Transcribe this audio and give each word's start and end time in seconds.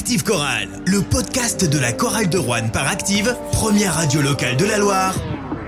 Active 0.00 0.24
Chorale, 0.24 0.68
le 0.86 1.02
podcast 1.02 1.68
de 1.68 1.78
la 1.78 1.92
chorale 1.92 2.30
de 2.30 2.38
Rouen 2.38 2.70
par 2.72 2.88
Active, 2.88 3.36
première 3.52 3.96
radio 3.96 4.22
locale 4.22 4.56
de 4.56 4.64
la 4.64 4.78
Loire. 4.78 5.14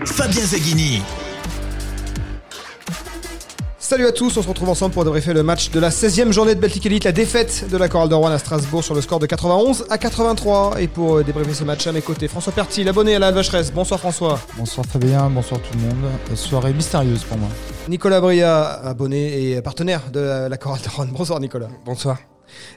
Fabien 0.06 0.40
Zaghini. 0.40 1.02
Salut 3.78 4.06
à 4.06 4.12
tous, 4.12 4.34
on 4.38 4.42
se 4.42 4.48
retrouve 4.48 4.70
ensemble 4.70 4.94
pour 4.94 5.04
débriefer 5.04 5.34
le 5.34 5.42
match 5.42 5.70
de 5.70 5.78
la 5.78 5.90
16e 5.90 6.32
journée 6.32 6.54
de 6.54 6.60
Baltic 6.60 6.86
Elite, 6.86 7.04
la 7.04 7.12
défaite 7.12 7.66
de 7.70 7.76
la 7.76 7.90
chorale 7.90 8.08
de 8.08 8.14
Rouen 8.14 8.30
à 8.30 8.38
Strasbourg 8.38 8.82
sur 8.82 8.94
le 8.94 9.02
score 9.02 9.18
de 9.18 9.26
91 9.26 9.84
à 9.90 9.98
83. 9.98 10.80
Et 10.80 10.88
pour 10.88 11.18
euh, 11.18 11.22
débriefer 11.22 11.52
ce 11.52 11.64
match 11.64 11.86
à 11.86 11.92
mes 11.92 12.00
côtés, 12.00 12.26
François 12.26 12.54
Pertil, 12.54 12.88
abonné 12.88 13.14
à 13.14 13.18
la 13.18 13.32
Vacheresse. 13.32 13.70
Bonsoir 13.70 14.00
François. 14.00 14.40
Bonsoir 14.56 14.86
Fabien, 14.86 15.28
bonsoir 15.28 15.60
tout 15.60 15.76
le 15.76 15.84
monde. 15.84 16.10
Euh, 16.30 16.36
Soirée 16.36 16.72
mystérieuse 16.72 17.22
pour 17.24 17.36
moi. 17.36 17.50
Nicolas 17.86 18.22
Bria, 18.22 18.64
abonné 18.82 19.50
et 19.50 19.60
partenaire 19.60 20.10
de 20.10 20.20
la, 20.20 20.48
la 20.48 20.56
chorale 20.56 20.80
de 20.80 20.88
Rouen. 20.88 21.08
Bonsoir 21.12 21.38
Nicolas. 21.38 21.68
Bonsoir. 21.84 22.16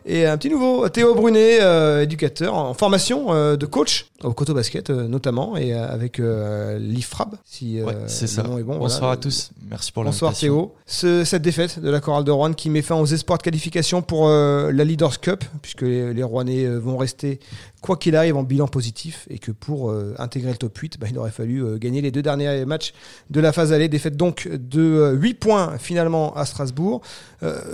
Et 0.06 0.26
un 0.26 0.38
petit 0.38 0.50
nouveau, 0.50 0.88
Théo 0.90 1.16
Brunet, 1.16 1.60
euh, 1.62 2.02
éducateur 2.04 2.54
en 2.56 2.74
formation 2.74 3.34
euh, 3.34 3.56
de 3.56 3.66
coach 3.66 4.08
au 4.24 4.34
Coto 4.34 4.54
Basket 4.54 4.90
euh, 4.90 5.08
notamment, 5.08 5.56
et 5.58 5.74
avec 5.74 6.20
l'IFRAB, 6.20 7.36
si 7.46 7.82
Ouais, 7.82 7.94
c'est 8.08 8.28
ça. 8.28 8.44
nom 8.44 8.58
est 8.58 8.64
bon. 8.64 8.78
Bonsoir 8.78 9.00
voilà. 9.02 9.14
à 9.14 9.18
tous. 9.18 9.52
Merci 9.70 9.92
pour 9.92 10.04
Bonsoir 10.04 10.32
l'invitation. 10.32 10.54
Théo. 10.68 10.76
Ce- 10.86 11.24
cette 11.24 11.42
défaite 11.42 11.80
de 11.80 11.90
la 11.90 12.00
chorale 12.00 12.24
de 12.24 12.32
Rouen 12.32 12.54
qui 12.54 12.70
met 12.70 12.82
fin 12.82 12.96
aux 12.96 13.06
espoirs 13.06 13.38
de 13.38 13.44
qualification 13.44 14.02
pour 14.02 14.28
la 14.30 14.84
Leaders 14.84 15.20
Cup, 15.20 15.44
puisque 15.62 15.82
les, 15.82 16.14
les 16.14 16.24
Rouennais 16.24 16.68
vont 16.68 16.98
rester, 16.98 17.40
quoi 17.82 17.98
qu'il 17.98 18.16
arrive, 18.16 18.36
en 18.38 18.44
bilan 18.44 18.68
positif, 18.68 19.28
et 19.30 19.38
que 19.40 19.52
pour 19.52 19.94
intégrer 20.18 20.52
le 20.52 20.58
top 20.58 20.78
8, 20.78 21.00
bah, 21.00 21.08
il 21.10 21.18
aurait 21.18 21.32
fallu 21.32 21.64
gagner 21.80 22.02
les 22.02 22.12
deux 22.12 22.22
derniers 22.22 22.66
matchs 22.66 22.94
de 23.30 23.40
la 23.40 23.52
phase 23.52 23.74
allée. 23.74 23.88
Défaite 23.90 24.18
donc 24.18 24.48
de 24.52 24.82
euh, 24.82 25.12
8 25.14 25.34
points 25.36 25.78
finalement 25.78 26.36
à 26.36 26.46
Strasbourg. 26.46 27.02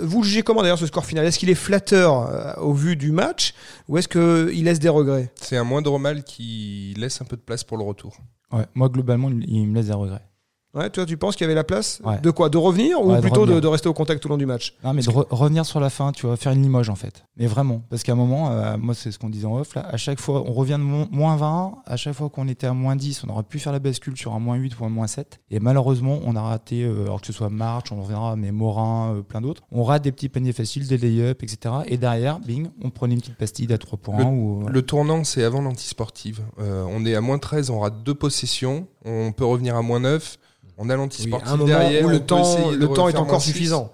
Vous 0.00 0.20
le 0.20 0.26
jugez 0.28 0.42
comment 0.42 0.60
d'ailleurs 0.60 0.78
ce 0.78 0.86
score 0.86 1.06
final? 1.06 1.24
Est-ce 1.24 1.38
qu'il 1.38 1.48
est 1.48 1.54
flatteur 1.54 1.91
euh, 1.96 2.54
au 2.56 2.72
vu 2.72 2.96
du 2.96 3.12
match, 3.12 3.54
ou 3.88 3.98
est-ce 3.98 4.08
qu'il 4.08 4.64
laisse 4.64 4.78
des 4.78 4.88
regrets? 4.88 5.32
C'est 5.36 5.56
un 5.56 5.64
moindre 5.64 5.98
mal 5.98 6.24
qui 6.24 6.94
laisse 6.96 7.20
un 7.20 7.24
peu 7.24 7.36
de 7.36 7.42
place 7.42 7.64
pour 7.64 7.76
le 7.76 7.84
retour. 7.84 8.16
Ouais, 8.52 8.66
moi 8.74 8.88
globalement, 8.88 9.30
il 9.30 9.44
il 9.48 9.66
me 9.66 9.74
laisse 9.74 9.86
des 9.86 9.92
regrets. 9.92 10.26
Ouais, 10.74 10.88
toi, 10.88 11.04
tu 11.04 11.18
penses 11.18 11.36
qu'il 11.36 11.44
y 11.44 11.46
avait 11.46 11.54
la 11.54 11.64
place 11.64 12.00
Ouais. 12.02 12.18
De 12.20 12.30
quoi? 12.30 12.48
De 12.48 12.56
revenir 12.56 12.98
ou 13.02 13.12
Ouais, 13.12 13.20
plutôt 13.20 13.36
de, 13.36 13.40
revenir. 13.42 13.60
de 13.60 13.66
rester 13.66 13.88
au 13.90 13.92
contact 13.92 14.22
tout 14.22 14.28
le 14.28 14.32
long 14.32 14.38
du 14.38 14.46
match? 14.46 14.74
Non, 14.82 14.94
mais 14.94 15.02
de 15.02 15.06
re- 15.10 15.26
revenir 15.28 15.66
sur 15.66 15.80
la 15.80 15.90
fin, 15.90 16.12
tu 16.12 16.26
vois, 16.26 16.36
faire 16.38 16.52
une 16.52 16.62
limoge 16.62 16.88
en 16.88 16.94
fait. 16.94 17.26
Mais 17.36 17.46
vraiment, 17.46 17.82
parce 17.90 18.02
qu'à 18.02 18.12
un 18.12 18.14
moment, 18.14 18.50
euh, 18.50 18.78
moi 18.78 18.94
c'est 18.94 19.10
ce 19.12 19.18
qu'on 19.18 19.28
disait 19.28 19.44
en 19.46 19.58
off, 19.58 19.74
là, 19.74 19.86
à 19.86 19.98
chaque 19.98 20.18
fois, 20.18 20.42
on 20.46 20.52
revient 20.54 20.72
de 20.78 20.84
mo- 20.84 21.06
moins 21.10 21.36
20, 21.36 21.74
à 21.84 21.96
chaque 21.98 22.14
fois 22.14 22.30
qu'on 22.30 22.48
était 22.48 22.66
à 22.66 22.72
moins 22.72 22.96
10, 22.96 23.22
on 23.24 23.30
aurait 23.30 23.42
pu 23.42 23.58
faire 23.58 23.72
la 23.72 23.80
bascule 23.80 24.16
sur 24.16 24.32
un 24.32 24.38
moins 24.38 24.56
8 24.56 24.78
ou 24.80 24.84
un 24.86 24.88
moins 24.88 25.06
7. 25.06 25.40
Et 25.50 25.60
malheureusement, 25.60 26.20
on 26.24 26.36
a 26.36 26.40
raté, 26.40 26.84
euh, 26.84 27.02
alors 27.02 27.20
que 27.20 27.26
ce 27.26 27.34
soit 27.34 27.50
March, 27.50 27.92
on 27.92 28.00
reviendra, 28.02 28.36
mais 28.36 28.50
Morin, 28.50 29.16
euh, 29.16 29.22
plein 29.22 29.42
d'autres, 29.42 29.62
on 29.72 29.84
rate 29.84 30.02
des 30.04 30.12
petits 30.12 30.30
paniers 30.30 30.54
faciles, 30.54 30.88
des 30.88 30.96
lay-ups, 30.96 31.42
etc. 31.42 31.74
Et 31.86 31.98
derrière, 31.98 32.40
bing, 32.40 32.68
on 32.82 32.88
prenait 32.88 33.12
une 33.14 33.20
petite 33.20 33.36
pastille 33.36 33.70
à 33.74 33.76
3 33.76 33.98
points. 33.98 34.24
ou, 34.24 34.60
voilà. 34.60 34.72
Le 34.74 34.80
tournant, 34.82 35.22
c'est 35.24 35.44
avant 35.44 35.60
l'antisportive. 35.60 36.40
Euh, 36.60 36.86
on 36.88 37.04
est 37.04 37.14
à 37.14 37.20
moins 37.20 37.38
13, 37.38 37.68
on 37.68 37.80
rate 37.80 38.02
deux 38.02 38.14
possessions. 38.14 38.86
On 39.04 39.32
peut 39.32 39.44
revenir 39.44 39.76
à 39.76 39.82
moins 39.82 40.00
9. 40.00 40.38
On 40.78 40.88
a 40.90 40.96
Oui, 40.96 41.08
un 41.44 41.50
moment 41.56 41.64
derrière. 41.66 42.04
où 42.04 42.08
le 42.08 42.20
temps, 42.20 42.70
le 42.70 42.88
temps 42.88 43.08
est 43.08 43.16
encore 43.16 43.42
suffisant. 43.42 43.92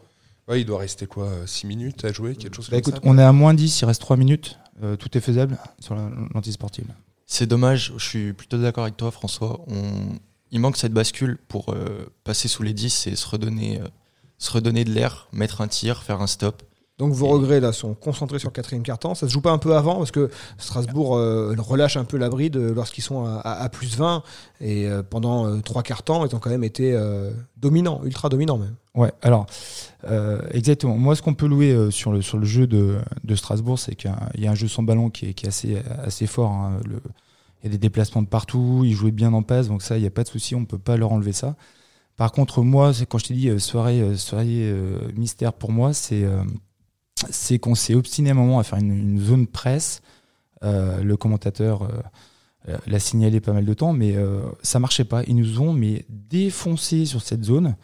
Ouais, 0.49 0.63
il 0.63 0.65
doit 0.65 0.79
rester 0.79 1.07
quoi 1.07 1.29
6 1.45 1.67
minutes 1.67 2.05
à 2.07 2.13
jouer 2.13 2.35
Quelque 2.35 2.57
chose 2.57 2.71
Bah, 2.71 2.81
comme 2.81 2.93
écoute, 2.93 2.95
ça 2.95 3.01
on 3.05 3.19
est 3.19 3.23
à 3.23 3.33
moins 3.33 3.53
10, 3.53 3.81
il 3.81 3.85
reste 3.85 4.01
3 4.01 4.17
minutes, 4.17 4.59
euh, 4.83 4.97
tout 4.97 5.17
est 5.17 5.21
faisable 5.21 5.59
sur 5.79 5.95
la- 5.95 6.09
l'antisportive. 6.35 6.87
C'est 7.27 7.47
dommage, 7.47 7.93
je 7.99 8.05
suis 8.05 8.33
plutôt 8.33 8.57
d'accord 8.57 8.85
avec 8.85 8.97
toi 8.97 9.11
François. 9.11 9.61
On... 9.69 9.83
Il 10.51 10.61
manque 10.61 10.79
cette 10.79 10.95
bascule 10.95 11.37
pour 11.49 11.75
euh, 11.75 12.07
passer 12.25 12.49
sous 12.49 12.63
les 12.63 12.73
10 12.73 13.07
et 13.09 13.17
se 13.17 13.27
redonner, 13.29 13.81
euh, 13.83 13.89
se 14.39 14.51
redonner 14.53 14.85
de 14.85 14.91
l'air, 14.91 15.29
mettre 15.33 15.61
un 15.61 15.69
tir, 15.69 16.03
faire 16.03 16.23
un 16.23 16.27
stop. 16.27 16.63
Donc 16.99 17.13
vos 17.13 17.27
Et- 17.27 17.33
regrets 17.33 17.61
là 17.61 17.73
sont 17.73 17.95
concentrés 17.95 18.39
sur 18.41 18.49
le 18.49 18.53
quatrième 18.53 18.83
quart-temps. 18.83 19.15
Ça 19.15 19.29
se 19.29 19.33
joue 19.33 19.41
pas 19.41 19.53
un 19.53 19.59
peu 19.59 19.77
avant 19.77 19.97
parce 19.99 20.11
que 20.11 20.31
Strasbourg 20.59 21.17
euh, 21.17 21.55
relâche 21.59 21.97
un 21.97 22.05
peu 22.05 22.17
la 22.17 22.29
bride 22.29 22.57
euh, 22.57 22.75
lorsqu'ils 22.75 23.03
sont 23.03 23.25
à, 23.25 23.37
à- 23.37 23.63
à 23.63 23.69
plus 23.69 23.97
20 23.97 24.23
et 24.61 24.87
euh, 24.89 25.03
pendant 25.09 25.47
euh, 25.47 25.61
trois 25.61 25.83
quarts-temps 25.85 26.27
ils 26.27 26.35
ont 26.35 26.41
quand 26.41 26.51
même 26.51 26.65
été 26.65 26.99
dominants, 27.57 28.01
ultra 28.05 28.29
dominants 28.29 28.59
même. 28.59 28.75
Ouais, 28.95 29.13
alors, 29.23 29.47
exactement. 30.53 30.97
Moi, 30.97 31.15
ce 31.15 31.23
qu'on 31.23 31.35
peut 31.35 31.47
louer 31.47 31.91
sur, 31.91 32.11
le, 32.13 32.21
sur 32.23 32.39
le 32.39 32.45
jeu 32.45 32.67
de, 32.67 32.97
de 33.25 33.35
Strasbourg, 33.37 33.79
c'est 33.79 33.95
qu'il 33.95 34.11
y 34.37 34.47
a 34.47 34.51
un- 34.51 34.55
jeu 34.55 34.67
sans 34.69 34.83
ballon 34.83 35.11
qui 35.11 35.27
est, 35.27 35.35
qui 35.35 35.45
est 35.45 35.49
assez, 35.49 35.77
assez 36.05 36.27
fort. 36.27 36.51
hein. 36.51 36.81
Le- 36.85 37.01
il 37.63 37.67
y 37.67 37.69
a 37.69 37.71
des 37.73 37.79
déplacements 37.79 38.23
de 38.23 38.29
partout, 38.29 38.83
ils 38.85 38.93
jouaient 38.95 39.11
bien 39.11 39.33
en 39.33 39.43
passe, 39.43 39.67
donc 39.69 39.83
ça, 39.83 39.97
il 39.99 40.01
n'y 40.01 40.07
a 40.07 40.11
pas 40.11 40.23
de 40.23 40.29
souci, 40.29 40.55
on 40.55 40.61
ne 40.61 40.65
peut 40.67 40.79
pas 40.79 40.97
leur 40.97 41.11
enlever 41.13 41.33
ça. 41.33 41.57
Par 42.17 42.31
contre, 42.33 42.63
moi, 42.63 42.93
quand 43.09 43.19
je 43.19 43.25
t'ai 43.27 43.35
dit 43.35 43.61
soirée, 43.61 44.17
soirée 44.17 44.73
mystère 45.17 45.53
pour 45.53 45.73
moi, 45.73 45.93
c'est 45.93 46.25
c'est 47.31 47.59
qu'on 47.59 47.75
s'est 47.75 47.95
obstiné 47.95 48.31
à 48.31 48.33
un 48.33 48.37
moment 48.37 48.59
à 48.59 48.63
faire 48.63 48.79
une, 48.79 49.19
zone 49.21 49.47
presse. 49.47 50.03
Euh, 50.65 51.03
le 51.03 51.17
commentateur 51.17 51.83
euh, 51.83 51.89
euh, 52.69 52.77
l'a 52.87 52.99
signalé 52.99 53.41
pas 53.41 53.53
mal 53.53 53.65
de 53.65 53.75
temps, 53.75 53.93
mais 53.93 54.17
ça 54.63 54.79
marchait 54.79 55.05
pas. 55.05 55.23
Ils 55.25 55.37
nous 55.37 55.61
ont 55.61 55.73
mais 55.73 56.05
défoncé 56.09 57.07
sur 57.07 57.23
cette 57.23 57.45
zone. 57.45 57.77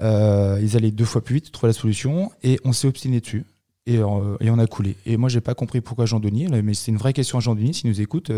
Ils 0.00 0.76
allaient 0.76 0.90
deux 0.90 1.04
fois 1.04 1.22
plus 1.22 1.36
vite, 1.36 1.52
trouver 1.52 1.68
la 1.68 1.78
solution, 1.78 2.30
et 2.42 2.58
on 2.64 2.72
s'est 2.72 2.88
obstiné 2.88 3.20
dessus. 3.20 3.44
Et, 3.86 4.02
on 4.02 4.58
a 4.58 4.66
coulé. 4.66 4.96
Et 5.06 5.16
moi, 5.16 5.28
j'ai 5.28 5.40
pas 5.40 5.54
compris 5.54 5.80
pourquoi 5.80 6.04
Jean 6.04 6.20
Denis, 6.20 6.48
mais 6.48 6.74
c'est 6.74 6.90
une 6.90 6.98
vraie 6.98 7.14
question 7.14 7.38
à 7.38 7.40
Jean 7.40 7.54
Denis, 7.54 7.74
s'il 7.74 7.90
nous 7.90 8.00
écoute. 8.00 8.30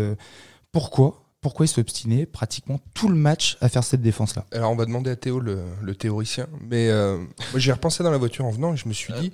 pourquoi 0.71 1.20
Pourquoi 1.41 1.65
il 1.65 1.69
s'est 1.69 1.81
obstiné 1.81 2.27
pratiquement 2.27 2.79
tout 2.93 3.09
le 3.09 3.15
match 3.15 3.57
à 3.61 3.67
faire 3.67 3.83
cette 3.83 4.03
défense-là? 4.03 4.45
Alors, 4.51 4.71
on 4.71 4.75
va 4.75 4.85
demander 4.85 5.09
à 5.09 5.15
Théo, 5.15 5.39
le, 5.39 5.63
le 5.81 5.95
théoricien. 5.95 6.47
Mais 6.69 6.89
euh, 6.89 7.17
moi, 7.17 7.57
j'ai 7.57 7.71
repensé 7.71 8.03
dans 8.03 8.11
la 8.11 8.19
voiture 8.19 8.45
en 8.45 8.51
venant 8.51 8.73
et 8.75 8.77
je 8.77 8.87
me 8.87 8.93
suis 8.93 9.11
dit, 9.13 9.31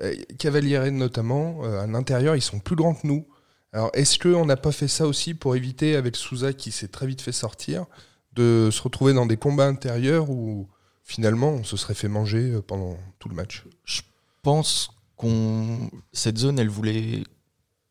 euh, 0.00 0.14
Cavaliere 0.38 0.90
notamment, 0.90 1.60
euh, 1.64 1.82
à 1.82 1.86
l'intérieur, 1.86 2.34
ils 2.34 2.40
sont 2.40 2.60
plus 2.60 2.76
grands 2.76 2.94
que 2.94 3.06
nous. 3.06 3.26
Alors, 3.74 3.90
est-ce 3.92 4.18
qu'on 4.18 4.46
n'a 4.46 4.56
pas 4.56 4.72
fait 4.72 4.88
ça 4.88 5.06
aussi 5.06 5.34
pour 5.34 5.54
éviter, 5.54 5.96
avec 5.96 6.16
Souza 6.16 6.54
qui 6.54 6.72
s'est 6.72 6.88
très 6.88 7.06
vite 7.06 7.20
fait 7.20 7.30
sortir, 7.30 7.84
de 8.32 8.70
se 8.72 8.80
retrouver 8.80 9.12
dans 9.12 9.26
des 9.26 9.36
combats 9.36 9.66
intérieurs 9.66 10.30
où 10.30 10.66
finalement 11.04 11.50
on 11.50 11.64
se 11.64 11.76
serait 11.76 11.94
fait 11.94 12.08
manger 12.08 12.52
euh, 12.52 12.62
pendant 12.62 12.96
tout 13.18 13.28
le 13.28 13.34
match? 13.34 13.64
Je 13.84 14.00
pense 14.42 14.92
qu'on 15.14 15.90
cette 16.14 16.38
zone, 16.38 16.58
elle 16.58 16.70
voulait, 16.70 17.22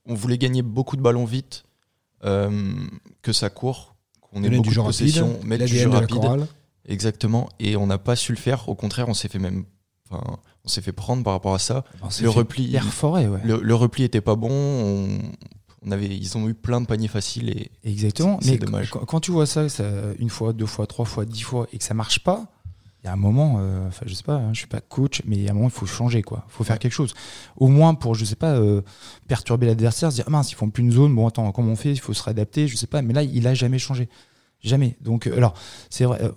on 0.08 0.16
voulait 0.16 0.40
gagner 0.40 0.64
beaucoup 0.64 0.98
de 0.98 1.04
ballons 1.04 1.26
vite, 1.26 1.66
que 2.22 3.34
ça 3.34 3.50
court, 3.50 3.96
qu'on 4.22 4.44
ait 4.44 4.50
beaucoup 4.50 4.74
de 4.74 4.80
rapide, 4.80 5.26
mettre 5.46 5.66
du 5.66 5.78
jeu 5.78 5.90
rapide. 5.90 6.48
Exactement. 6.88 7.50
Et 7.60 7.76
on 7.76 7.88
n'a 7.88 7.98
pas 7.98 8.16
su 8.16 8.32
le 8.32 8.38
faire. 8.38 8.68
Au 8.70 8.76
contraire, 8.76 9.10
on 9.10 9.14
s'est 9.14 9.28
fait 9.28 9.40
même, 9.40 9.66
on 10.12 10.68
s'est 10.68 10.82
fait 10.82 10.92
prendre 10.92 11.24
par 11.24 11.34
rapport 11.34 11.54
à 11.54 11.60
ça. 11.60 11.84
C'est 12.10 12.24
Le 12.24 12.32
fait 12.32 12.40
repli- 12.40 12.72
perforé, 12.72 13.28
ouais. 13.28 13.40
Le, 13.44 13.60
le 13.62 13.76
repli 13.76 14.04
était 14.04 14.22
pas 14.22 14.36
bon. 14.36 14.50
On, 14.52 15.20
on 15.86 15.92
avait, 15.92 16.08
ils 16.08 16.38
ont 16.38 16.50
eu 16.50 16.54
plein 16.54 16.82
de 16.82 16.86
paniers 16.88 17.08
faciles 17.08 17.50
et 17.50 17.72
Exactement. 17.84 18.40
C'est 18.42 18.52
Mais 18.52 18.58
dommage. 18.58 18.90
Quand, 18.90 19.06
quand 19.06 19.20
tu 19.20 19.32
vois 19.32 19.46
ça, 19.46 19.70
ça, 19.70 19.84
une 20.18 20.30
fois, 20.30 20.52
deux 20.52 20.66
fois, 20.66 20.88
trois 20.88 21.06
fois, 21.06 21.26
dix 21.26 21.42
fois, 21.44 21.68
et 21.72 21.78
que 21.78 21.84
ça 21.84 21.94
marche 21.94 22.24
pas, 22.24 22.48
il 23.04 23.08
y 23.08 23.10
a 23.10 23.14
un 23.14 23.18
moment, 23.18 23.58
euh, 23.60 23.88
enfin, 23.88 24.06
je 24.08 24.14
sais 24.14 24.24
pas, 24.24 24.36
hein, 24.36 24.50
je 24.54 24.60
suis 24.60 24.68
pas 24.68 24.82
coach, 24.82 25.22
mais 25.26 25.38
il 25.38 25.44
y 25.44 25.48
a 25.48 25.52
un 25.52 25.54
moment, 25.54 25.68
il 25.68 25.72
faut 25.72 25.86
changer, 25.86 26.22
quoi. 26.22 26.44
Il 26.48 26.52
faut 26.52 26.64
faire 26.66 26.80
quelque 26.80 26.92
chose. 26.94 27.14
Au 27.56 27.68
moins 27.68 27.94
pour, 27.94 28.14
je 28.16 28.26
sais 28.26 28.36
pas, 28.36 28.54
euh, 28.56 28.82
perturber 29.28 29.68
l'adversaire, 29.68 30.12
se 30.12 30.16
dire, 30.16 30.26
ah 30.28 30.32
mince, 30.32 30.52
ils 30.52 30.56
font 30.56 30.70
plus 30.70 30.84
une 30.84 30.92
zone, 30.92 31.16
bon, 31.16 31.26
attends, 31.28 31.50
comment 31.54 31.72
on 31.72 31.76
fait? 31.78 31.92
Il 31.92 32.00
faut 32.00 32.14
se 32.14 32.22
réadapter, 32.24 32.68
je 32.68 32.76
sais 32.76 32.88
pas, 32.88 33.02
mais 33.02 33.14
là, 33.14 33.24
il 33.24 33.48
a 33.48 33.54
jamais 33.54 33.80
changé. 33.80 34.10
Jamais. 34.62 34.98
Donc, 35.00 35.28
euh, 35.28 35.38
alors, 35.38 35.54
c'est 35.90 36.04
vrai, 36.04 36.22
euh, 36.22 36.32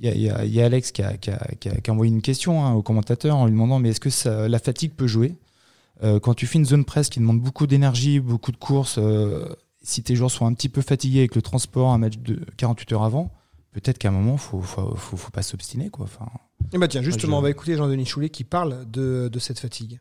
il 0.00 0.08
y, 0.20 0.28
a, 0.30 0.44
y 0.44 0.50
y 0.50 0.60
Alex 0.60 0.90
qui 0.90 1.02
a, 1.02 1.16
qui 1.16 1.30
a- 1.30 1.46
qui 1.60 1.68
a- 1.68 1.76
qui 1.80 1.90
a 1.90 1.92
envoyé 1.92 2.12
une 2.12 2.22
question 2.22 2.64
hein, 2.64 2.72
au 2.72 2.82
commentateur 2.82 3.36
en 3.36 3.44
lui 3.46 3.52
demandant, 3.52 3.78
mais 3.78 3.90
est-ce 3.90 4.00
que 4.00 4.10
ça- 4.10 4.48
la 4.48 4.58
fatigue 4.58 4.92
peut 4.96 5.06
jouer? 5.06 5.36
Euh, 6.02 6.18
Quand 6.20 6.34
tu 6.34 6.46
fais 6.46 6.58
une 6.58 6.64
zone 6.64 6.84
presse 6.84 7.08
qui 7.08 7.20
demande 7.20 7.40
beaucoup 7.40 7.66
d'énergie, 7.68 8.18
beaucoup 8.18 8.50
de 8.52 8.56
courses, 8.56 8.96
euh, 8.98 9.48
si 9.82 10.02
tes 10.02 10.16
joueurs 10.16 10.30
sont 10.32 10.46
un 10.46 10.52
petit 10.54 10.68
peu 10.68 10.82
fatigués 10.82 11.20
avec 11.20 11.36
le 11.36 11.42
transport, 11.42 11.92
un 11.92 11.98
match 11.98 12.18
de 12.18 12.40
48 12.56 12.92
heures 12.92 13.04
avant, 13.04 13.30
peut-être 13.72 13.98
qu'à 13.98 14.08
un 14.08 14.12
moment, 14.12 14.36
faut, 14.36 14.60
faut, 14.60 14.94
faut, 14.96 15.16
faut 15.16 15.30
pas 15.30 15.42
s'obstiner, 15.42 15.90
quoi. 15.90 16.04
Enfin, 16.04 16.26
Et 16.72 16.78
bah 16.78 16.88
tiens, 16.88 17.02
justement, 17.02 17.36
je- 17.36 17.38
on 17.38 17.42
va 17.42 17.50
écouter 17.50 17.76
Jean-Denis 17.76 18.06
Choulet 18.06 18.28
qui 18.30 18.44
parle 18.44 18.84
de, 18.90 19.28
de 19.28 19.38
cette 19.38 19.58
fatigue. 19.58 20.00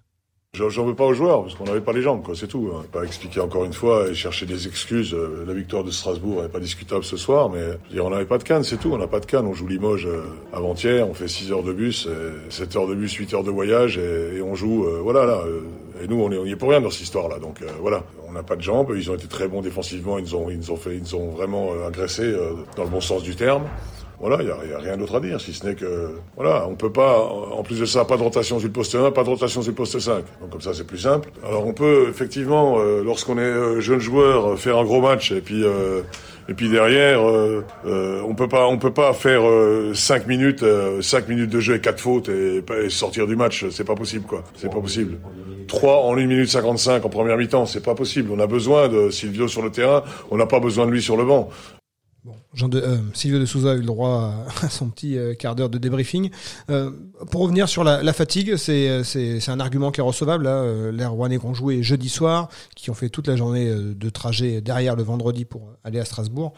J'en 0.53 0.85
veux 0.85 0.95
pas 0.95 1.03
aux 1.05 1.13
joueurs, 1.13 1.44
parce 1.44 1.53
qu'on 1.53 1.66
n'avait 1.66 1.81
pas 1.81 1.94
les 1.94 2.01
jambes, 2.01 2.23
quoi, 2.23 2.33
c'est 2.35 2.47
tout. 2.47 2.72
hein. 2.73 2.83
Pas 2.91 3.03
expliquer 3.03 3.41
encore 3.41 3.66
une 3.66 3.73
fois 3.73 4.07
et 4.09 4.16
chercher 4.16 4.47
des 4.47 4.65
excuses. 4.65 5.13
Euh, 5.13 5.44
La 5.45 5.53
victoire 5.53 5.83
de 5.83 5.91
Strasbourg 5.91 6.41
n'est 6.41 6.50
pas 6.50 6.59
discutable 6.62 7.03
ce 7.03 7.15
soir, 7.15 7.50
mais 7.50 7.62
dire, 7.91 8.03
on 8.06 8.09
n'avait 8.09 8.25
pas 8.25 8.39
de 8.39 8.44
canne, 8.44 8.63
c'est 8.63 8.77
tout. 8.77 8.89
On 8.91 8.97
n'a 8.97 9.06
pas 9.07 9.19
de 9.19 9.27
canne. 9.27 9.45
On 9.45 9.53
joue 9.53 9.68
Limoges 9.68 10.07
euh, 10.07 10.24
avant-hier, 10.53 11.07
on 11.07 11.13
fait 11.13 11.27
6 11.27 11.51
heures 11.51 11.62
de 11.63 11.74
bus, 11.74 12.07
et 12.07 12.50
7 12.51 12.75
heures 12.75 12.88
de 12.88 12.95
bus, 12.95 13.13
8 13.13 13.36
heures 13.36 13.44
de 13.44 13.51
voyage, 13.51 14.00
et, 14.00 14.38
et 14.38 14.41
on 14.41 14.56
joue, 14.56 14.86
euh, 14.86 15.00
voilà, 15.03 15.25
là. 15.27 15.44
euh, 15.45 15.62
et 16.01 16.07
nous, 16.07 16.15
on 16.19 16.31
est, 16.31 16.38
on 16.38 16.45
y 16.45 16.51
est 16.51 16.56
pour 16.56 16.69
rien 16.69 16.81
dans 16.81 16.89
cette 16.89 17.01
histoire-là. 17.03 17.38
Donc 17.38 17.62
euh, 17.62 17.68
voilà, 17.81 18.03
n'a 18.38 18.44
pas 18.44 18.56
de 18.56 18.62
jambes. 18.62 18.94
Ils 18.95 19.12
ont 19.12 19.16
été 19.16 19.28
très 19.28 19.48
bons 19.48 19.62
défensivement. 19.62 20.18
Ils 20.18 20.25
nous 20.25 20.36
ont, 20.36 20.50
ils 20.50 20.72
ont 20.72 20.78
fait, 20.78 20.95
ils 20.95 21.16
ont 21.16 21.30
vraiment 21.30 21.74
euh, 21.74 21.88
agressés 21.88 22.24
euh, 22.24 22.54
dans 22.75 22.84
le 22.84 22.89
bon 22.89 23.01
sens 23.01 23.24
du 23.24 23.36
terme. 23.36 23.63
Voilà, 24.19 24.38
il 24.39 24.45
n'y 24.45 24.74
a, 24.74 24.80
rien 24.80 24.98
d'autre 24.98 25.18
à 25.18 25.19
dire, 25.19 25.39
si 25.39 25.54
ce 25.54 25.63
n'est 25.63 25.75
que, 25.75 26.16
voilà, 26.36 26.68
on 26.68 26.74
peut 26.74 26.92
pas, 26.92 27.19
en 27.22 27.62
plus 27.62 27.80
de 27.80 27.86
ça, 27.86 28.04
pas 28.04 28.18
de 28.18 28.24
rotation 28.24 28.57
sur 28.57 28.68
le 28.68 28.74
poste 28.74 28.95
1, 28.95 29.12
pas 29.12 29.24
de 29.24 29.30
rotation 29.30 29.62
sur 29.62 29.69
le 29.69 29.75
poste 29.75 30.00
5. 30.00 30.24
Donc 30.42 30.50
comme 30.50 30.62
ça, 30.62 30.74
c'est 30.74 30.88
plus 30.88 30.98
simple. 30.98 31.30
Alors 31.45 31.68
on 31.68 31.74
peut, 31.74 32.07
effectivement, 32.10 32.80
euh, 32.80 33.04
lorsqu'on 33.04 33.38
est 33.38 33.80
jeune 33.80 34.00
joueur, 34.00 34.57
faire 34.57 34.80
un 34.80 34.86
gros 34.86 35.01
match, 35.01 35.31
et 35.31 35.42
puis, 35.42 35.63
et 36.50 36.54
puis 36.56 36.68
derrière, 36.68 37.22
on 37.22 38.34
peut 38.34 38.48
pas, 38.48 38.66
on 38.68 38.80
peut 38.80 38.94
pas 38.94 39.13
faire 39.13 39.44
5 39.94 40.25
minutes, 40.25 40.63
euh, 40.63 41.01
cinq 41.01 41.28
minutes 41.28 41.51
de 41.51 41.60
jeu 41.60 41.75
et 41.75 41.81
quatre 41.81 42.00
fautes 42.00 42.30
et, 42.30 42.63
et 42.84 42.89
sortir 42.89 43.28
du 43.28 43.36
match. 43.36 43.66
C'est 43.69 43.84
pas 43.84 43.95
possible, 43.95 44.25
quoi. 44.25 44.44
C'est 44.56 44.72
pas 44.72 44.81
possible. 44.81 45.19
3 45.67 46.03
en 46.03 46.17
1 46.17 46.25
minute 46.25 46.49
55 46.49 47.05
en 47.05 47.09
première 47.09 47.37
mi-temps. 47.37 47.65
C'est 47.65 47.83
pas 47.83 47.95
possible. 47.95 48.31
On 48.31 48.39
a 48.39 48.47
besoin 48.47 48.87
de 48.87 49.09
Silvio 49.09 49.47
sur 49.47 49.61
le 49.61 49.71
terrain. 49.71 50.03
On 50.31 50.37
n'a 50.37 50.45
pas 50.45 50.59
besoin 50.59 50.85
de 50.85 50.91
lui 50.91 51.01
sur 51.01 51.17
le 51.17 51.25
banc. 51.25 51.49
Bon, 52.27 52.67
de, 52.67 52.79
euh, 52.79 52.97
Silvio 53.13 53.39
de 53.39 53.45
Souza 53.45 53.71
a 53.71 53.75
eu 53.75 53.79
le 53.79 53.85
droit 53.85 54.33
à 54.61 54.69
son 54.69 54.89
petit 54.89 55.17
euh, 55.17 55.33
quart 55.33 55.55
d'heure 55.55 55.69
de 55.69 55.77
débriefing. 55.77 56.29
Euh, 56.69 56.91
pour 57.31 57.41
revenir 57.41 57.69
sur 57.69 57.83
la, 57.85 58.13
fatigue, 58.13 58.57
c'est 58.57 59.03
c'est 59.03 59.49
un 59.49 59.59
argument 59.59 59.91
qui 59.91 60.01
est 60.01 60.03
recevable. 60.03 60.43
Là. 60.43 60.55
Euh, 60.55 60.91
Les 60.91 61.05
Rouennais 61.05 61.37
qui 61.37 61.45
ont 61.45 61.53
joué 61.53 61.83
jeudi 61.83 62.09
soir, 62.09 62.49
qui 62.75 62.89
ont 62.89 62.95
fait 62.95 63.09
toute 63.09 63.27
la 63.27 63.35
journée 63.35 63.69
de 63.73 64.09
trajet 64.09 64.59
derrière 64.59 64.95
le 64.95 65.03
vendredi 65.03 65.45
pour 65.45 65.71
aller 65.83 65.99
à 65.99 66.05
Strasbourg. 66.05 66.53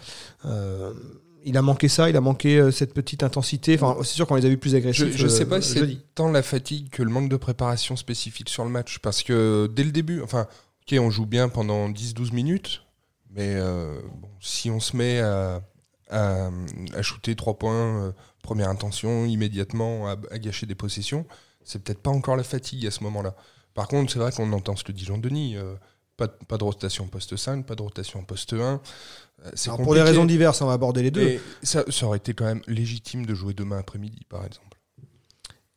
Il 1.45 1.57
a 1.57 1.61
manqué 1.61 1.87
ça, 1.87 2.09
il 2.09 2.15
a 2.17 2.21
manqué 2.21 2.57
euh, 2.57 2.71
cette 2.71 2.93
petite 2.93 3.23
intensité. 3.23 3.75
Enfin, 3.75 3.97
c'est 4.03 4.15
sûr 4.15 4.27
qu'on 4.27 4.35
les 4.35 4.45
a 4.45 4.49
vus 4.49 4.57
plus 4.57 4.75
agressifs. 4.75 5.15
je 5.15 5.27
sais 5.27 5.43
euh, 5.43 5.45
pas 5.45 5.61
si 5.61 5.73
c'est 5.73 6.13
tant 6.15 6.31
la 6.31 6.43
fatigue 6.43 6.89
que 6.89 7.01
le 7.01 7.09
manque 7.09 7.29
de 7.29 7.37
préparation 7.37 7.95
spécifique 7.95 8.49
sur 8.49 8.63
le 8.63 8.69
match. 8.69 8.99
Parce 8.99 9.23
que 9.23 9.69
dès 9.73 9.83
le 9.83 9.91
début, 9.91 10.21
enfin, 10.21 10.47
ok, 10.81 10.97
on 10.99 11.09
joue 11.09 11.25
bien 11.25 11.47
pendant 11.49 11.89
10-12 11.89 12.33
minutes, 12.33 12.83
mais 13.31 13.53
euh, 13.55 13.99
bon, 14.21 14.29
si 14.41 14.69
on 14.69 14.79
se 14.79 14.97
met 14.97 15.19
à, 15.19 15.61
à, 16.09 16.49
à 16.93 17.01
shooter 17.01 17.35
3 17.35 17.57
points, 17.57 18.03
euh, 18.07 18.11
première 18.43 18.69
intention, 18.69 19.25
immédiatement, 19.25 20.07
à, 20.07 20.15
à 20.31 20.39
gâcher 20.39 20.65
des 20.65 20.75
possessions, 20.75 21.25
c'est 21.63 21.81
peut-être 21.83 22.01
pas 22.01 22.11
encore 22.11 22.35
la 22.35 22.43
fatigue 22.43 22.85
à 22.85 22.91
ce 22.91 23.03
moment-là. 23.03 23.35
Par 23.75 23.87
contre, 23.87 24.11
c'est 24.11 24.19
vrai 24.19 24.31
qu'on 24.31 24.51
entend 24.51 24.75
ce 24.75 24.83
que 24.83 24.91
dit 24.91 25.05
Jean-Denis. 25.05 25.55
euh, 25.55 25.75
pas, 26.19 26.27
de- 26.27 26.45
pas 26.47 26.57
de 26.57 26.63
rotation 26.63 27.07
poste 27.07 27.35
5, 27.35 27.65
pas 27.65 27.75
de 27.75 27.81
rotation 27.81 28.23
poste 28.23 28.53
1. 28.53 28.57
euh, 28.57 29.51
C'est 29.55 29.71
pour 29.71 29.93
des 29.95 30.01
raisons 30.01 30.25
diverses, 30.25 30.61
on 30.61 30.67
va 30.67 30.73
aborder 30.73 31.01
les 31.01 31.11
deux. 31.11 31.39
Ça, 31.63 31.83
ça 31.89 32.05
aurait 32.05 32.17
été 32.17 32.33
quand 32.33 32.45
même 32.45 32.61
légitime 32.67 33.25
de 33.25 33.33
jouer 33.33 33.53
demain 33.53 33.77
après-midi, 33.79 34.19
par 34.29 34.45
exemple. 34.45 34.77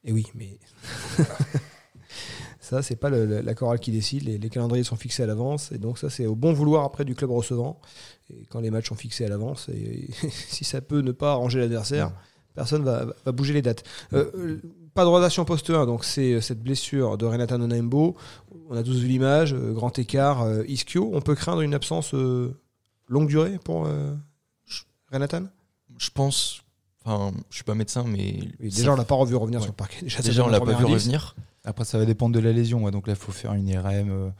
Et 0.05 0.13
oui, 0.13 0.27
mais 0.35 0.59
ça, 2.61 2.83
c'est 2.83 2.97
pas 2.97 3.09
le- 3.11 3.41
la 3.41 3.55
chorale 3.55 3.79
qui 3.81 3.91
décide. 3.93 4.25
Les, 4.25 4.39
les 4.39 4.51
calendriers 4.51 4.85
sont 4.85 4.97
fixés 4.97 5.23
à 5.23 5.27
l'avance, 5.27 5.73
et 5.73 5.79
donc 5.79 5.99
ça, 5.99 6.11
c'est 6.11 6.27
au 6.27 6.35
bon 6.35 6.53
vouloir 6.53 6.85
après 6.85 7.05
du 7.05 7.15
club 7.15 7.31
recevant. 7.31 7.81
Et 8.31 8.47
quand 8.47 8.61
les 8.61 8.71
matchs 8.71 8.89
sont 8.89 8.95
fixés 8.97 9.25
à 9.25 9.29
l'avance, 9.29 9.69
et, 9.69 10.09
si 10.31 10.65
ça 10.65 10.81
peut 10.81 11.01
ne 11.01 11.13
pas 11.13 11.33
arranger 11.33 11.61
l'adversaire, 11.61 12.13
personne 12.55 12.83
va, 12.85 13.07
va 13.25 13.33
bouger 13.33 13.53
les 13.53 13.63
dates. 13.63 13.85
Euh, 14.13 14.59
pas 14.95 15.05
de 15.05 15.09
rotation 15.09 15.45
poste 15.45 15.71
1, 15.71 15.87
donc 15.87 16.05
c'est 16.05 16.35
euh, 16.35 16.41
cette 16.41 16.63
blessure 16.63 17.17
de 17.19 17.25
Renata 17.27 17.57
Nonaimbo. 17.59 18.17
On 18.69 18.77
a 18.77 18.83
tous 18.83 18.99
vu 18.99 19.09
l'image, 19.09 19.55
euh, 19.55 19.73
grand 19.73 19.99
écart, 19.99 20.43
euh, 20.43 20.65
ischio. 20.67 21.11
On 21.15 21.21
peut 21.21 21.35
craindre 21.35 21.61
une 21.63 21.75
absence 21.75 22.15
euh, 22.15 22.55
longue 23.09 23.29
durée 23.29 23.59
pour 23.65 23.87
euh, 23.87 24.15
Renatan 25.11 25.45
Je 25.99 26.11
pense, 26.11 26.63
enfin, 27.05 27.33
je 27.51 27.57
suis 27.57 27.65
pas 27.65 27.75
médecin, 27.75 28.05
mais 28.07 28.41
Oui, 28.61 28.71
ça- 28.71 28.79
Déjà, 28.79 28.93
on 28.93 28.97
l'a 28.97 29.05
pas 29.05 29.15
revu 29.15 29.35
revenir 29.37 29.61
Ouais. 29.61 29.65
sur 29.65 29.73
le 29.73 29.77
parquet. 29.77 30.03
Déjà, 30.03 30.23
déjà 30.23 30.45
on 30.45 30.49
l'a 30.49 30.61
pas 30.61 30.67
vu 30.73 30.85
indice. 30.85 31.03
revenir. 31.05 31.37
Après, 31.65 31.85
ça 31.85 31.99
va 31.99 32.05
dépendre 32.07 32.35
de 32.35 32.41
la 32.41 32.53
lésion. 32.53 32.85
ouais. 32.85 32.91
Donc 32.91 33.07
là, 33.07 33.13
il 33.13 33.19
faut 33.19 33.33
faire 33.33 33.53
une 33.55 33.69
IRM. 33.69 34.11
euh, 34.11 34.31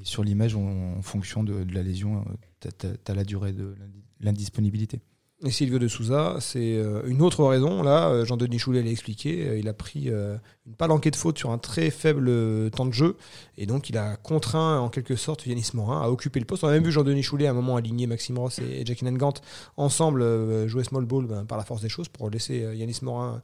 et 0.00 0.04
sur 0.04 0.24
l'image, 0.24 0.56
en 0.56 1.02
fonction 1.02 1.44
de, 1.44 1.64
de 1.64 1.74
la 1.74 1.82
lésion, 1.82 2.24
tu 2.60 2.68
as, 2.86 3.14
la 3.14 3.24
durée 3.24 3.52
de 3.52 3.74
l'indi- 3.78 4.02
l'indisponibilité. 4.20 5.00
Et 5.44 5.50
Silvio 5.50 5.80
de 5.80 5.88
Souza, 5.88 6.36
c'est 6.38 6.76
euh, 6.76 7.02
une 7.06 7.20
autre 7.20 7.44
raison. 7.44 7.82
Là, 7.82 8.10
euh, 8.10 8.24
Jean-Denis 8.24 8.60
Choulet 8.60 8.80
l'a 8.80 8.90
expliqué. 8.90 9.48
euh, 9.48 9.58
Il 9.58 9.66
a 9.66 9.72
pris 9.72 10.08
une 10.08 10.74
palanquée 10.78 11.10
de 11.10 11.16
faute 11.16 11.36
sur 11.36 11.50
un 11.50 11.58
très 11.58 11.90
faible 11.90 12.30
temps 12.70 12.86
de 12.86 12.92
jeu. 12.92 13.16
Et 13.58 13.66
donc, 13.66 13.88
il 13.90 13.98
a 13.98 14.14
contraint 14.16 14.78
en 14.78 14.88
quelque 14.88 15.16
sorte 15.16 15.44
Yanis 15.44 15.70
Morin 15.74 16.00
à 16.00 16.08
occuper 16.10 16.38
le 16.38 16.46
poste. 16.46 16.62
On 16.62 16.68
a 16.68 16.70
même 16.70 16.84
vu 16.84 16.92
Jean-Denis 16.92 17.24
Choulet 17.24 17.48
à 17.48 17.50
un 17.50 17.54
moment 17.54 17.74
aligner 17.74 18.06
Maxime 18.06 18.38
Ross 18.38 18.60
et 18.60 18.86
Jackie 18.86 19.04
Nangant 19.04 19.34
ensemble 19.76 20.68
jouer 20.68 20.84
small 20.84 21.06
ball 21.06 21.26
ben, 21.26 21.44
par 21.44 21.58
la 21.58 21.64
force 21.64 21.82
des 21.82 21.88
choses 21.88 22.08
pour 22.08 22.30
laisser 22.30 22.58
Yanis 22.76 23.00
Morin 23.02 23.42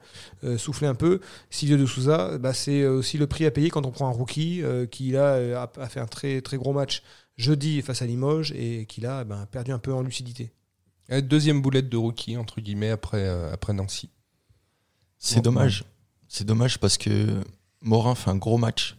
souffler 0.56 0.86
un 0.86 0.94
peu. 0.94 1.18
Silvio 1.50 1.76
de 1.76 1.86
Souza, 1.86 2.38
bah, 2.38 2.52
c'est 2.52 2.86
aussi 2.86 3.18
le 3.18 3.26
prix 3.26 3.44
à 3.44 3.50
payer 3.50 3.70
quand 3.70 3.86
on 3.86 3.90
prend 3.90 4.06
un 4.06 4.12
rookie 4.12 4.62
qui 4.92 5.10
là 5.10 5.62
a, 5.62 5.70
a 5.80 5.88
fait 5.88 6.00
un 6.00 6.06
très, 6.06 6.42
très 6.42 6.58
gros 6.58 6.72
match 6.72 7.02
jeudi 7.36 7.82
face 7.82 8.02
à 8.02 8.06
Limoges 8.06 8.52
et 8.52 8.86
qui 8.86 9.00
là 9.00 9.24
ben, 9.24 9.40
a 9.42 9.46
perdu 9.46 9.72
un 9.72 9.78
peu 9.78 9.92
en 9.92 10.02
lucidité. 10.02 10.52
Euh, 11.10 11.20
Deuxième 11.20 11.62
boulette 11.62 11.88
de 11.88 11.96
rookie, 11.96 12.36
entre 12.36 12.60
guillemets, 12.60 12.90
après, 12.90 13.22
euh, 13.22 13.52
après 13.52 13.72
Nancy. 13.72 14.10
C'est 15.18 15.40
dommage. 15.40 15.84
C'est 16.28 16.44
dommage 16.44 16.78
parce 16.78 16.98
que 16.98 17.42
Morin 17.80 18.14
fait 18.14 18.30
un 18.30 18.36
gros 18.36 18.58
match. 18.58 18.96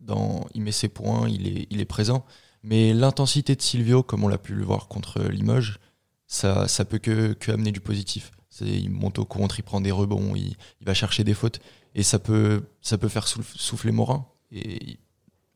Dans, 0.00 0.46
il 0.54 0.62
met 0.62 0.72
ses 0.72 0.88
points, 0.88 1.28
il 1.28 1.46
est, 1.46 1.66
il 1.70 1.80
est 1.80 1.84
présent. 1.84 2.24
Mais 2.62 2.94
l'intensité 2.94 3.54
de 3.56 3.62
Silvio, 3.62 4.02
comme 4.02 4.24
on 4.24 4.28
l'a 4.28 4.38
pu 4.38 4.54
le 4.54 4.64
voir 4.64 4.88
contre 4.88 5.22
Limoges, 5.24 5.78
ça, 6.26 6.66
ça 6.68 6.84
peut 6.84 6.98
que, 6.98 7.32
que 7.34 7.52
amener 7.52 7.72
du 7.72 7.80
positif. 7.80 8.30
Il 8.60 8.90
monte 8.90 9.18
au 9.18 9.24
contre, 9.24 9.58
il 9.58 9.62
prend 9.62 9.80
des 9.80 9.92
rebonds, 9.92 10.34
il, 10.34 10.56
il 10.80 10.86
va 10.86 10.94
chercher 10.94 11.24
des 11.24 11.34
fautes. 11.34 11.60
Et 11.94 12.02
ça 12.02 12.18
peut, 12.18 12.64
ça 12.80 12.96
peut 12.98 13.08
faire 13.08 13.26
souf- 13.26 13.56
souffler 13.56 13.92
Morin. 13.92 14.26
Et 14.50 14.98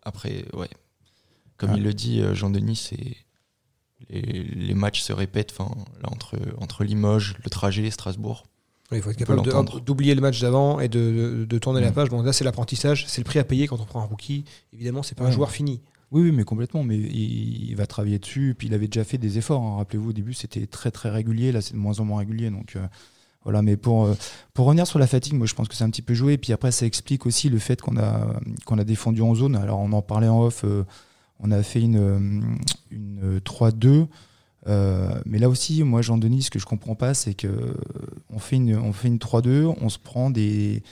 après, 0.02 0.44
ouais. 0.54 0.69
Comme 1.56 1.70
Ouais. 1.70 1.78
il 1.78 1.82
le 1.84 1.94
dit, 1.94 2.20
euh, 2.20 2.34
Jean-Denis, 2.34 2.76
c'est. 2.76 3.16
Les, 4.12 4.43
les 4.44 4.75
matchs 4.75 5.00
se 5.00 5.12
répètent 5.12 5.53
enfin, 5.56 5.70
là, 6.03 6.09
entre, 6.12 6.37
entre 6.59 6.85
Limoges, 6.85 7.35
le 7.43 7.50
trajet, 7.50 7.91
Strasbourg. 7.91 8.44
Oui, 8.91 8.99
il 8.99 9.03
faut 9.03 9.11
être 9.11 9.17
capable 9.17 9.43
d'oublier 9.85 10.14
le 10.14 10.20
match 10.20 10.41
d'avant 10.41 10.79
et 10.81 10.88
de, 10.88 10.99
de- 11.00 11.44
de 11.47 11.59
tourner 11.59 11.81
la 11.81 11.91
Mm. 11.91 11.94
page. 11.94 12.09
Bon, 12.11 12.20
là, 12.23 12.32
c'est 12.35 12.44
l'apprentissage, 12.44 13.06
c'est 13.09 13.20
le 13.23 13.25
prix 13.25 13.38
à 13.38 13.44
payer 13.44 13.67
quand 13.67 13.81
on 13.81 13.87
prend 13.87 14.03
un 14.03 14.05
rookie. 14.05 14.44
Évidemment, 14.75 15.03
c'est 15.03 15.14
pas 15.17 15.25
un 15.25 15.31
joueur 15.31 15.50
fini. 15.50 15.81
Oui, 16.11 16.20
oui, 16.25 16.32
mais 16.32 16.44
complètement. 16.44 16.85
Mais 16.85 16.99
il, 16.99 17.70
il 17.70 17.75
va 17.75 17.87
travailler 17.87 18.19
dessus. 18.19 18.55
Puis 18.59 18.69
il 18.69 18.75
avait 18.75 18.88
déjà 18.88 19.03
fait 19.05 19.17
des 19.17 19.38
efforts. 19.38 19.62
hein. 19.62 19.76
Rappelez-vous, 19.79 20.11
au 20.11 20.12
début, 20.12 20.35
c'était 20.35 20.67
très 20.67 20.91
très 20.91 21.09
régulier. 21.09 21.53
Là, 21.53 21.62
c'est 21.62 21.73
de 21.73 21.79
moins 21.79 21.99
en 22.00 22.05
moins 22.05 22.19
régulier. 22.19 22.50
Donc 22.50 22.76
euh, 22.76 22.87
voilà. 23.44 23.62
Mais 23.62 23.79
pour 23.79 24.05
euh, 24.05 24.14
pour 24.53 24.67
revenir 24.67 24.87
sur 24.87 24.99
la 24.99 25.06
fatigue, 25.06 25.32
moi, 25.32 25.47
je 25.47 25.55
pense 25.55 25.69
que 25.69 25.75
c'est 25.75 25.85
un 25.85 25.91
petit 25.91 26.03
peu 26.03 26.12
joué. 26.12 26.37
Puis 26.37 26.53
après, 26.53 26.70
ça 26.70 26.85
explique 26.85 27.25
aussi 27.25 27.49
le 27.49 27.59
fait 27.59 27.81
qu'on 27.81 27.97
a 27.97 28.26
qu'on 28.67 28.76
a 28.79 28.85
défendu 28.85 29.23
en 29.23 29.35
zone. 29.35 29.56
Alors, 29.56 29.79
on 29.79 29.91
en 29.93 30.03
parlait 30.03 30.29
en 30.29 30.43
off. 30.43 30.64
euh, 30.64 30.85
on 31.43 31.50
a 31.50 31.62
fait 31.62 31.81
une 31.81 31.97
euh, 31.97 32.41
une 32.91 33.39
3-2. 33.44 34.06
Euh, 34.69 35.21
mais 35.27 35.39
là 35.39 35.49
aussi, 35.49 35.83
moi, 35.83 36.03
Jean-Denis, 36.03 36.43
ce 36.43 36.50
que 36.50 36.59
je 36.59 36.67
comprends 36.67 36.94
pas, 36.94 37.15
c'est 37.15 37.35
que 37.35 37.75
on 38.31 38.39
fait 38.39 38.56
une, 38.56 38.77
on 38.77 38.93
fait 38.93 39.09
une 39.09 39.19
3-2, 39.19 39.75
on 39.81 39.89
se 39.89 39.99
prend 39.99 40.31
des 40.31 40.83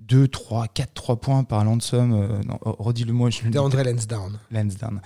2, 0.00 0.28
3, 0.28 0.68
4, 0.68 0.92
3 0.94 1.16
points 1.16 1.44
par 1.44 1.64
Lansom. 1.64 2.12
Euh, 2.12 2.40
non, 2.46 2.58
redis-le-moi, 2.62 3.30
je 3.30 3.42
le 3.42 3.46
De 3.46 3.52
dis 3.52 3.58
André 3.58 3.84
Lansdowne. 3.84 4.38
Lansdowne, 4.50 5.00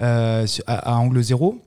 euh, 0.00 0.46
à, 0.66 0.94
à 0.94 0.96
angle 0.96 1.22
zéro. 1.22 1.60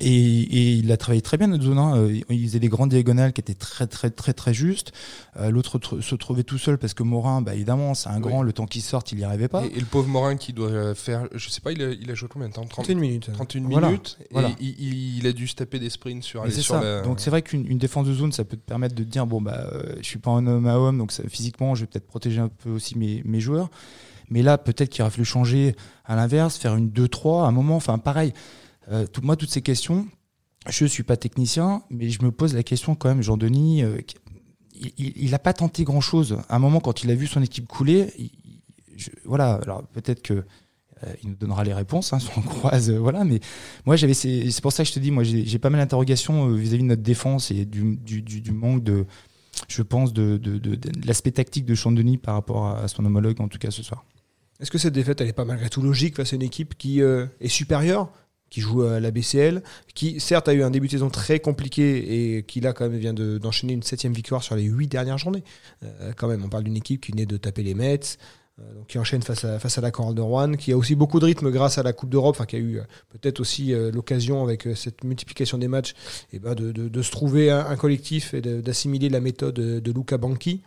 Et, 0.00 0.08
et 0.10 0.72
il 0.72 0.90
a 0.90 0.96
travaillé 0.96 1.22
très 1.22 1.36
bien 1.38 1.46
notre 1.46 1.62
zone. 1.62 1.78
hein. 1.78 1.96
Euh, 1.96 2.20
Il 2.28 2.44
faisait 2.48 2.58
des 2.58 2.68
grandes 2.68 2.90
diagonales 2.90 3.32
qui 3.32 3.40
étaient 3.40 3.54
très 3.54 3.86
très 3.86 4.10
très 4.10 4.32
très 4.32 4.52
justes. 4.52 4.92
Euh, 5.38 5.50
L'autre 5.50 5.78
tr- 5.78 6.00
se 6.02 6.14
trouvait 6.16 6.42
tout 6.42 6.58
seul 6.58 6.76
parce 6.76 6.92
que 6.92 7.04
Morin, 7.04 7.40
bah, 7.40 7.54
évidemment, 7.54 7.94
c'est 7.94 8.08
un 8.08 8.16
Oui. 8.16 8.22
grand. 8.22 8.42
Le 8.42 8.52
temps 8.52 8.66
qu'il 8.66 8.82
sorte, 8.82 9.12
il 9.12 9.18
n'y 9.18 9.24
arrivait 9.24 9.46
pas. 9.48 9.64
Et, 9.64 9.76
et 9.76 9.80
le 9.80 9.86
pauvre 9.86 10.08
Morin 10.08 10.36
qui 10.36 10.52
doit 10.52 10.68
euh, 10.70 10.94
faire, 10.96 11.28
je 11.34 11.48
sais 11.48 11.60
pas, 11.60 11.70
il 11.70 11.80
a, 11.82 11.90
il 11.92 12.10
a 12.10 12.14
joué 12.14 12.28
combien 12.30 12.48
de 12.48 12.52
temps? 12.52 12.62
30, 12.66 12.84
31 12.86 12.96
minutes. 12.96 13.30
31 13.32 13.62
Voilà, 13.68 13.86
minutes. 13.86 14.18
voilà. 14.32 14.48
Et 14.50 14.54
il, 14.60 15.18
il 15.18 15.26
a 15.28 15.32
dû 15.32 15.46
se 15.46 15.54
taper 15.54 15.78
des 15.78 15.88
sprints 15.88 16.24
sur 16.24 16.42
aller 16.42 16.50
sur 16.50 16.74
ça. 16.74 16.80
la. 16.82 17.02
Donc 17.02 17.20
c'est 17.20 17.30
vrai 17.30 17.42
qu'une 17.42 17.66
une 17.66 17.78
défense 17.78 18.08
de 18.08 18.12
zone, 18.14 18.32
ça 18.32 18.44
peut 18.44 18.56
te 18.56 18.66
permettre 18.66 18.96
de 18.96 19.04
te 19.04 19.08
dire 19.08 19.24
bon 19.26 19.40
bah 19.40 19.68
euh, 19.72 19.94
je 19.98 20.06
suis 20.06 20.18
pas 20.18 20.32
un 20.32 20.46
homme 20.48 20.66
à 20.66 20.78
homme, 20.78 20.98
donc 20.98 21.12
ça- 21.12 21.22
physiquement 21.28 21.74
je 21.76 21.82
vais 21.82 21.86
peut-être 21.86 22.06
protéger 22.08 22.40
un 22.40 22.48
peu 22.48 22.70
aussi 22.70 22.98
mes, 22.98 23.22
mes 23.24 23.38
joueurs. 23.40 23.70
Mais 24.30 24.42
là 24.42 24.58
peut-être 24.58 24.90
qu'il 24.90 25.02
aurait 25.02 25.12
fallu 25.12 25.24
changer 25.24 25.76
à 26.04 26.16
l'inverse, 26.16 26.56
faire 26.58 26.74
une 26.74 26.88
2-3 26.90 27.44
à 27.44 27.46
un 27.46 27.52
moment. 27.52 27.76
Enfin 27.76 27.98
pareil. 27.98 28.32
Euh, 28.90 29.06
tout, 29.06 29.20
moi 29.22 29.36
toutes 29.36 29.50
ces 29.50 29.62
questions, 29.62 30.06
je 30.68 30.84
suis 30.86 31.02
pas 31.02 31.16
technicien, 31.16 31.82
mais 31.90 32.10
je 32.10 32.22
me 32.24 32.30
pose 32.30 32.54
la 32.54 32.62
question 32.62 32.94
quand 32.94 33.08
même, 33.08 33.22
Jean 33.22 33.36
Denis. 33.36 33.82
euh, 33.82 33.98
il- 34.74 34.92
il, 34.98 35.12
il 35.16 35.34
a 35.34 35.38
pas 35.38 35.52
tenté 35.54 35.84
grand 35.84 36.00
chose. 36.00 36.38
À 36.48 36.56
un 36.56 36.58
moment 36.58 36.80
quand 36.80 37.02
il 37.02 37.10
a 37.10 37.14
vu 37.14 37.26
son 37.26 37.42
équipe 37.42 37.66
couler, 37.66 38.12
voilà. 39.24 39.54
Alors 39.62 39.86
peut-être 39.88 40.22
que 40.22 40.34
euh, 41.04 41.12
il 41.22 41.30
nous 41.30 41.36
donnera 41.36 41.64
les 41.64 41.74
réponses, 41.74 42.12
hein, 42.12 42.18
si 42.20 42.28
on 42.36 42.42
croise, 42.42 42.90
voilà. 42.90 43.24
Mais 43.24 43.40
moi, 43.84 43.96
j'avais, 43.96 44.14
c'est 44.14 44.60
pour 44.62 44.72
ça 44.72 44.82
que 44.82 44.88
je 44.88 44.94
te 44.94 44.98
dis, 45.00 45.10
moi, 45.10 45.24
j'ai 45.24 45.58
pas 45.58 45.70
mal 45.70 45.80
d'interrogations 45.80 46.48
vis-à-vis 46.52 46.82
de 46.82 46.88
notre 46.88 47.02
défense 47.02 47.50
et 47.50 47.64
du, 47.66 47.96
du, 47.96 48.22
du, 48.22 48.52
manque 48.52 48.82
de, 48.82 49.04
je 49.68 49.82
pense, 49.82 50.12
de, 50.12 50.36
de, 50.38 50.58
de, 50.58 50.78
l'aspect 51.06 51.32
tactique 51.32 51.66
de 51.66 51.74
Chandoni 51.74 52.16
par 52.18 52.34
rapport 52.34 52.66
à, 52.68 52.88
son 52.88 53.04
homologue, 53.04 53.40
en 53.40 53.48
tout 53.48 53.58
cas 53.58 53.70
ce 53.70 53.82
soir. 53.82 54.04
Est-ce 54.58 54.70
que 54.70 54.78
cette 54.78 54.94
défaite, 54.94 55.20
elle 55.20 55.28
est 55.28 55.34
pas 55.34 55.44
malgré 55.44 55.68
tout 55.68 55.82
logique 55.82 56.16
face 56.16 56.32
à 56.32 56.36
une 56.36 56.42
équipe 56.42 56.76
qui 56.78 57.00
est 57.00 57.48
supérieure, 57.48 58.10
qui 58.50 58.60
joue 58.60 58.82
à 58.82 59.00
la 59.00 59.10
BCL, 59.10 59.62
qui 59.94 60.20
certes 60.20 60.48
a 60.48 60.54
eu 60.54 60.62
un 60.62 60.70
début 60.70 60.86
de 60.86 60.92
saison 60.92 61.10
très 61.10 61.40
compliqué 61.40 62.36
et 62.38 62.42
qui 62.44 62.60
là 62.60 62.72
quand 62.72 62.88
même 62.88 62.98
vient 62.98 63.12
de- 63.14 63.38
d'enchaîner 63.38 63.72
une 63.72 63.82
septième 63.82 64.12
victoire 64.12 64.42
sur 64.42 64.54
les 64.56 64.62
huit 64.62 64.86
dernières 64.88 65.18
journées. 65.18 65.42
Euh, 65.82 66.12
quand 66.16 66.28
même, 66.28 66.44
on 66.44 66.48
parle 66.48 66.64
d'une 66.64 66.76
équipe 66.76 67.00
qui 67.00 67.12
venait 67.12 67.26
de 67.26 67.36
taper 67.36 67.62
les 67.64 67.74
Mets, 67.74 67.98
euh, 68.60 68.74
donc 68.74 68.86
qui 68.86 68.98
enchaîne 68.98 69.20
face 69.22 69.44
à, 69.44 69.58
face 69.58 69.76
à 69.78 69.80
la 69.80 69.90
Chorale 69.90 70.14
de 70.14 70.20
Rouen, 70.20 70.52
qui 70.54 70.70
a 70.72 70.76
aussi 70.76 70.94
beaucoup 70.94 71.18
de 71.20 71.24
rythme 71.26 71.50
grâce 71.50 71.76
à 71.78 71.82
la 71.82 71.92
Coupe 71.92 72.08
d'Europe, 72.10 72.36
enfin 72.36 72.46
qui 72.46 72.56
a 72.56 72.60
eu 72.60 72.78
euh, 72.78 72.82
peut-être 73.10 73.40
aussi 73.40 73.74
euh, 73.74 73.90
l'occasion 73.90 74.42
avec 74.44 74.66
cette 74.76 75.02
multiplication 75.04 75.58
des 75.58 75.68
matchs 75.68 75.94
eh 76.32 76.38
ben, 76.38 76.54
de, 76.54 76.70
de- 76.72 76.88
de 76.88 77.02
se 77.02 77.10
trouver 77.10 77.50
un, 77.50 77.66
un 77.66 77.76
collectif 77.76 78.32
et 78.32 78.40
d'assimiler 78.40 79.08
la 79.08 79.20
méthode 79.20 79.54
de, 79.56 79.92
Luca 79.92 80.16
Banchi. 80.18 80.62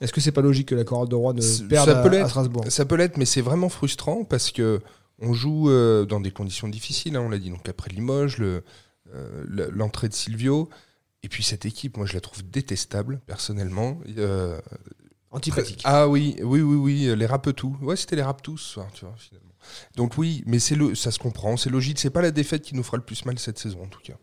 Est-ce 0.00 0.12
que 0.12 0.20
c'est 0.20 0.32
pas 0.32 0.42
logique 0.42 0.68
que 0.68 0.74
la 0.76 0.84
Chorale 0.84 1.08
de 1.08 1.14
Rouen 1.16 1.34
perde 1.68 1.88
à, 1.90 2.02
peut 2.02 2.08
à 2.08 2.12
l'être. 2.12 2.28
Strasbourg? 2.28 2.64
Ça 2.68 2.84
peut 2.84 2.94
l'être, 2.96 3.16
mais 3.16 3.24
c'est 3.24 3.40
vraiment 3.42 3.68
frustrant 3.68 4.24
parce 4.24 4.52
que 4.52 4.80
on 5.20 5.32
joue 5.32 5.68
euh, 5.70 6.04
dans 6.04 6.20
des 6.20 6.30
conditions 6.30 6.68
difficiles, 6.68 7.16
hein, 7.16 7.20
on 7.22 7.28
l'a 7.28 7.38
dit. 7.38 7.50
Donc 7.50 7.68
après 7.68 7.90
Limoges, 7.90 8.38
le, 8.38 8.64
euh, 9.14 9.44
le- 9.46 9.70
l'entrée 9.70 10.08
de 10.08 10.14
Silvio, 10.14 10.68
et 11.22 11.28
puis 11.28 11.42
cette 11.42 11.66
équipe, 11.66 11.96
moi 11.96 12.06
je 12.06 12.14
la 12.14 12.20
trouve 12.20 12.42
détestable 12.48 13.20
personnellement. 13.26 14.00
Euh, 14.16 14.60
Antipathique. 15.30 15.82
Ah 15.84 16.08
oui, 16.08 16.36
oui, 16.42 16.62
oui, 16.62 16.76
oui, 16.76 17.16
les 17.16 17.26
rapetous. 17.26 17.76
Ouais, 17.82 17.96
c'était 17.96 18.16
les 18.16 18.22
rapetous 18.22 18.56
ce 18.58 18.72
soir, 18.74 18.88
tu 18.94 19.04
vois, 19.04 19.14
finalement. 19.18 19.52
Donc 19.96 20.16
oui, 20.16 20.42
mais 20.46 20.58
c'est 20.58 20.74
le, 20.74 20.94
ça 20.94 21.10
se 21.10 21.18
comprend, 21.18 21.56
c'est 21.58 21.68
logique. 21.68 21.98
C'est 21.98 22.08
pas 22.10 22.22
la 22.22 22.30
défaite 22.30 22.62
qui 22.62 22.74
nous 22.74 22.82
fera 22.82 22.96
le 22.96 23.02
plus 23.02 23.24
mal 23.26 23.38
cette 23.38 23.58
saison, 23.58 23.82
en 23.82 23.88
tout 23.88 24.00
cas. 24.00 24.14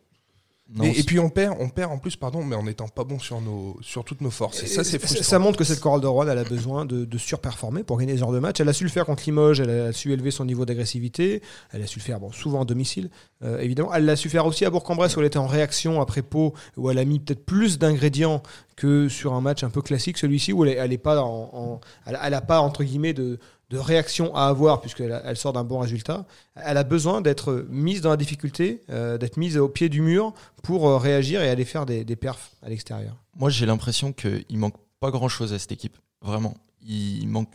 Non, 0.74 0.84
et, 0.84 1.04
puis 1.04 1.20
on 1.20 1.30
perd, 1.30 1.56
on 1.60 1.70
perd 1.70 1.92
en 1.92 2.00
plus, 2.00 2.16
pardon, 2.16 2.44
mais 2.44 2.56
en 2.56 2.66
étant 2.66 2.88
pas 2.88 3.04
bon 3.04 3.20
sur 3.20 3.40
nos, 3.40 3.78
sur 3.82 4.04
toutes 4.04 4.22
nos 4.22 4.32
forces. 4.32 4.64
Et 4.64 4.66
ça, 4.66 4.84
c'est 4.84 4.94
ça, 4.94 5.00
frustrant. 5.00 5.24
ça 5.24 5.38
montre 5.38 5.60
que 5.60 5.64
cette 5.64 5.80
chorale 5.80 6.02
de 6.02 6.08
Rouen, 6.08 6.28
elle 6.28 6.40
a 6.40 6.44
besoin 6.44 6.86
de, 6.86 7.06
de 7.06 7.18
surperformer 7.20 7.84
pour 7.84 8.00
gagner 8.00 8.14
ce 8.14 8.20
genre 8.22 8.32
de 8.32 8.40
match. 8.40 8.60
Elle 8.60 8.70
a 8.70 8.74
su 8.74 8.84
le 8.84 8.90
faire 8.90 9.06
contre 9.06 9.22
Limoges, 9.28 9.60
elle 9.60 9.70
a 9.70 9.92
su 9.94 10.12
élever 10.12 10.32
son 10.32 10.44
niveau 10.44 10.66
d'agressivité, 10.66 11.44
elle 11.72 11.84
a 11.84 11.88
su 11.88 12.00
le 12.00 12.04
faire 12.04 12.20
bon, 12.20 12.32
souvent 12.32 12.64
à 12.64 12.66
domicile, 12.66 13.12
euh, 13.44 13.60
évidemment. 13.60 13.94
Elle 13.94 14.06
l'a 14.06 14.16
su 14.16 14.28
faire 14.28 14.48
aussi 14.48 14.66
à 14.66 14.72
Bourg-en-Bresse 14.72 15.16
où 15.16 15.20
elle 15.20 15.28
était 15.28 15.38
en 15.38 15.46
réaction 15.46 16.02
après 16.02 16.24
Pau, 16.24 16.56
où 16.78 16.90
elle 16.90 16.98
a 16.98 17.06
mis 17.06 17.20
peut-être 17.20 17.46
plus 17.46 17.78
d'ingrédients 17.78 18.42
que 18.76 19.08
sur 19.08 19.34
un 19.34 19.42
match 19.42 19.64
un 19.64 19.70
peu 19.70 19.84
classique, 19.84 20.18
celui-ci, 20.18 20.52
où 20.52 20.66
elle 20.66 20.72
est, 20.72 20.76
elle 20.78 20.98
pas 20.98 21.22
en, 21.22 21.50
en- 21.54 21.82
elle, 22.08 22.20
elle 22.24 22.34
a 22.34 22.42
pas 22.42 22.60
entre 22.60 22.84
guillemets 22.84 23.14
de, 23.14 23.38
de 23.70 23.78
réaction 23.78 24.36
à 24.36 24.44
avoir 24.46 24.80
puisqu'elle 24.82 25.22
elle 25.26 25.38
sort 25.38 25.54
d'un 25.54 25.64
bon 25.64 25.80
résultat. 25.80 26.26
Elle 26.56 26.78
a 26.78 26.84
besoin 26.84 27.22
d'être 27.22 27.66
mise 27.70 28.02
dans 28.02 28.12
la 28.12 28.18
difficulté, 28.18 28.82
euh, 28.90 29.18
d'être 29.18 29.38
mise 29.38 29.58
au 29.58 29.68
pied 29.68 29.90
du 29.90 30.02
mur 30.02 30.34
pour 30.64 30.88
euh, 30.88 30.98
réagir 30.98 31.42
et 31.42 31.50
aller 31.50 31.66
faire 31.66 31.86
des, 31.86 32.04
des 32.06 32.16
perfs 32.16 32.52
à 32.62 32.70
l'extérieur. 32.70 33.16
Moi, 33.36 33.50
j'ai 33.50 33.66
l'impression 33.66 34.14
qu'il 34.14 34.46
manque 34.58 34.76
pas 35.00 35.12
grand 35.12 35.28
chose 35.30 35.52
à 35.54 35.60
cette 35.60 35.72
équipe. 35.72 35.98
Vraiment. 36.22 36.56
Il 36.82 37.28
manque 37.28 37.50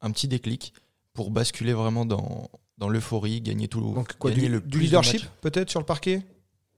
un 0.00 0.10
petit 0.12 0.28
déclic 0.28 0.72
pour 1.14 1.30
basculer 1.30 1.72
vraiment 1.72 2.04
dans, 2.06 2.48
dans 2.78 2.88
l'euphorie, 2.88 3.40
gagner 3.40 3.66
tout 3.68 3.80
Donc 3.80 4.16
quoi, 4.18 4.30
gagner 4.30 4.46
du, 4.46 4.52
le 4.52 4.60
du 4.60 4.80
leadership 4.80 5.22
peut-être 5.40 5.70
sur 5.70 5.80
le 5.80 5.86
parquet? 5.86 6.22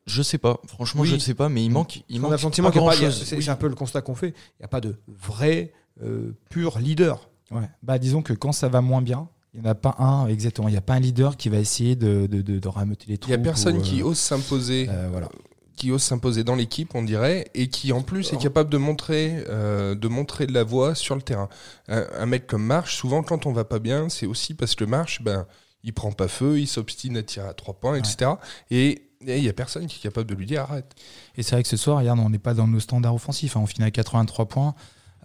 Je 0.07 0.23
sais 0.23 0.38
pas. 0.38 0.59
Franchement, 0.66 1.02
Oui. 1.02 1.09
je 1.09 1.14
ne 1.16 1.21
sais 1.21 1.35
pas, 1.35 1.50
mais 1.50 1.62
il 1.62 1.71
manque. 1.71 2.02
Il 2.09 2.18
On 2.18 2.23
manque 2.23 2.33
a 2.33 2.35
le 2.37 2.40
sentiment 2.40 2.71
qu'il 2.71 2.80
grand-chose. 2.80 3.30
Oui. 3.33 3.42
c'est 3.42 3.50
un 3.50 3.57
peu 3.57 3.68
le 3.68 3.75
constat 3.75 4.00
qu'on 4.00 4.14
fait. 4.14 4.28
Il 4.30 4.61
n'y 4.61 4.64
a 4.64 4.68
pas 4.68 4.80
de 4.80 4.97
vrai 5.07 5.73
euh, 6.02 6.33
pur 6.49 6.78
leader. 6.78 7.28
Ouais. 7.50 7.68
Bah, 7.82 7.98
disons 7.98 8.22
que 8.22 8.32
quand 8.32 8.52
ça 8.52 8.68
va 8.68 8.80
moins 8.80 9.02
bien, 9.02 9.28
il 9.54 9.60
n'y 9.62 9.66
en 9.66 9.70
a 9.70 9.74
pas 9.74 9.96
un, 9.98 10.26
exactement. 10.28 10.68
Il 10.68 10.72
n'y 10.72 10.76
a 10.78 10.82
pas 10.82 10.94
un 10.94 11.00
leader 11.00 11.36
qui 11.36 11.48
va 11.48 11.58
essayer 11.58 11.96
de, 11.96 12.26
de, 12.26 12.42
de, 12.42 12.58
de 12.58 12.68
rameuter 12.68 13.06
les 13.08 13.14
Il 13.14 13.18
troupes. 13.18 13.30
y 13.30 13.34
a 13.34 13.38
personne 13.38 13.76
ou, 13.76 13.80
euh, 13.80 13.82
qui 13.82 14.02
ose 14.02 14.18
s'imposer. 14.18 14.86
euh, 14.90 15.08
voilà. 15.10 15.28
qui 15.76 15.90
ose 15.90 16.02
s'imposer 16.02 16.44
dans 16.44 16.54
l'équipe, 16.56 16.94
on 16.94 17.02
dirait, 17.02 17.48
et 17.54 17.68
qui 17.68 17.92
en 17.92 18.02
plus 18.02 18.32
est 18.32 18.36
capable 18.36 18.68
de 18.68 18.76
montrer, 18.78 19.42
euh, 19.48 19.94
de 19.94 20.08
montrer 20.08 20.46
de 20.46 20.52
la 20.52 20.64
voix 20.64 20.94
sur 20.94 21.14
le 21.14 21.22
terrain. 21.22 21.48
Un, 21.88 22.04
un 22.18 22.26
mec 22.26 22.46
comme 22.46 22.64
Marche, 22.64 22.96
souvent 22.96 23.22
quand 23.22 23.46
on 23.46 23.52
va 23.52 23.64
pas 23.64 23.78
bien, 23.78 24.08
c'est 24.08 24.26
aussi 24.26 24.54
parce 24.54 24.74
que 24.74 24.84
Marche, 24.84 25.22
ben, 25.22 25.46
il 25.84 25.94
prend 25.94 26.12
pas 26.12 26.28
feu, 26.28 26.58
il 26.60 26.66
s'obstine 26.66 27.16
à 27.16 27.22
tirer 27.22 27.48
à 27.48 27.54
trois 27.54 27.74
points, 27.74 27.94
etc. 27.96 28.32
Et 28.70 29.02
il 29.26 29.42
y 29.42 29.48
a 29.48 29.52
personne 29.52 29.86
qui 29.86 29.96
est 29.98 30.02
capable 30.02 30.28
de 30.28 30.34
lui 30.34 30.46
dire 30.46 30.62
arrête. 30.62 30.94
Et 31.36 31.42
c'est 31.42 31.54
vrai 31.54 31.62
que 31.62 31.68
ce 31.68 31.76
soir, 31.76 31.98
regarde, 31.98 32.18
on 32.20 32.28
n'est 32.30 32.38
pas 32.38 32.54
dans 32.54 32.66
nos 32.68 32.80
standards 32.80 33.14
offensifs. 33.14 33.56
hein. 33.56 33.60
On 33.62 33.66
finit 33.66 33.86
à 33.86 33.90
83 33.90 34.46
points. 34.46 34.74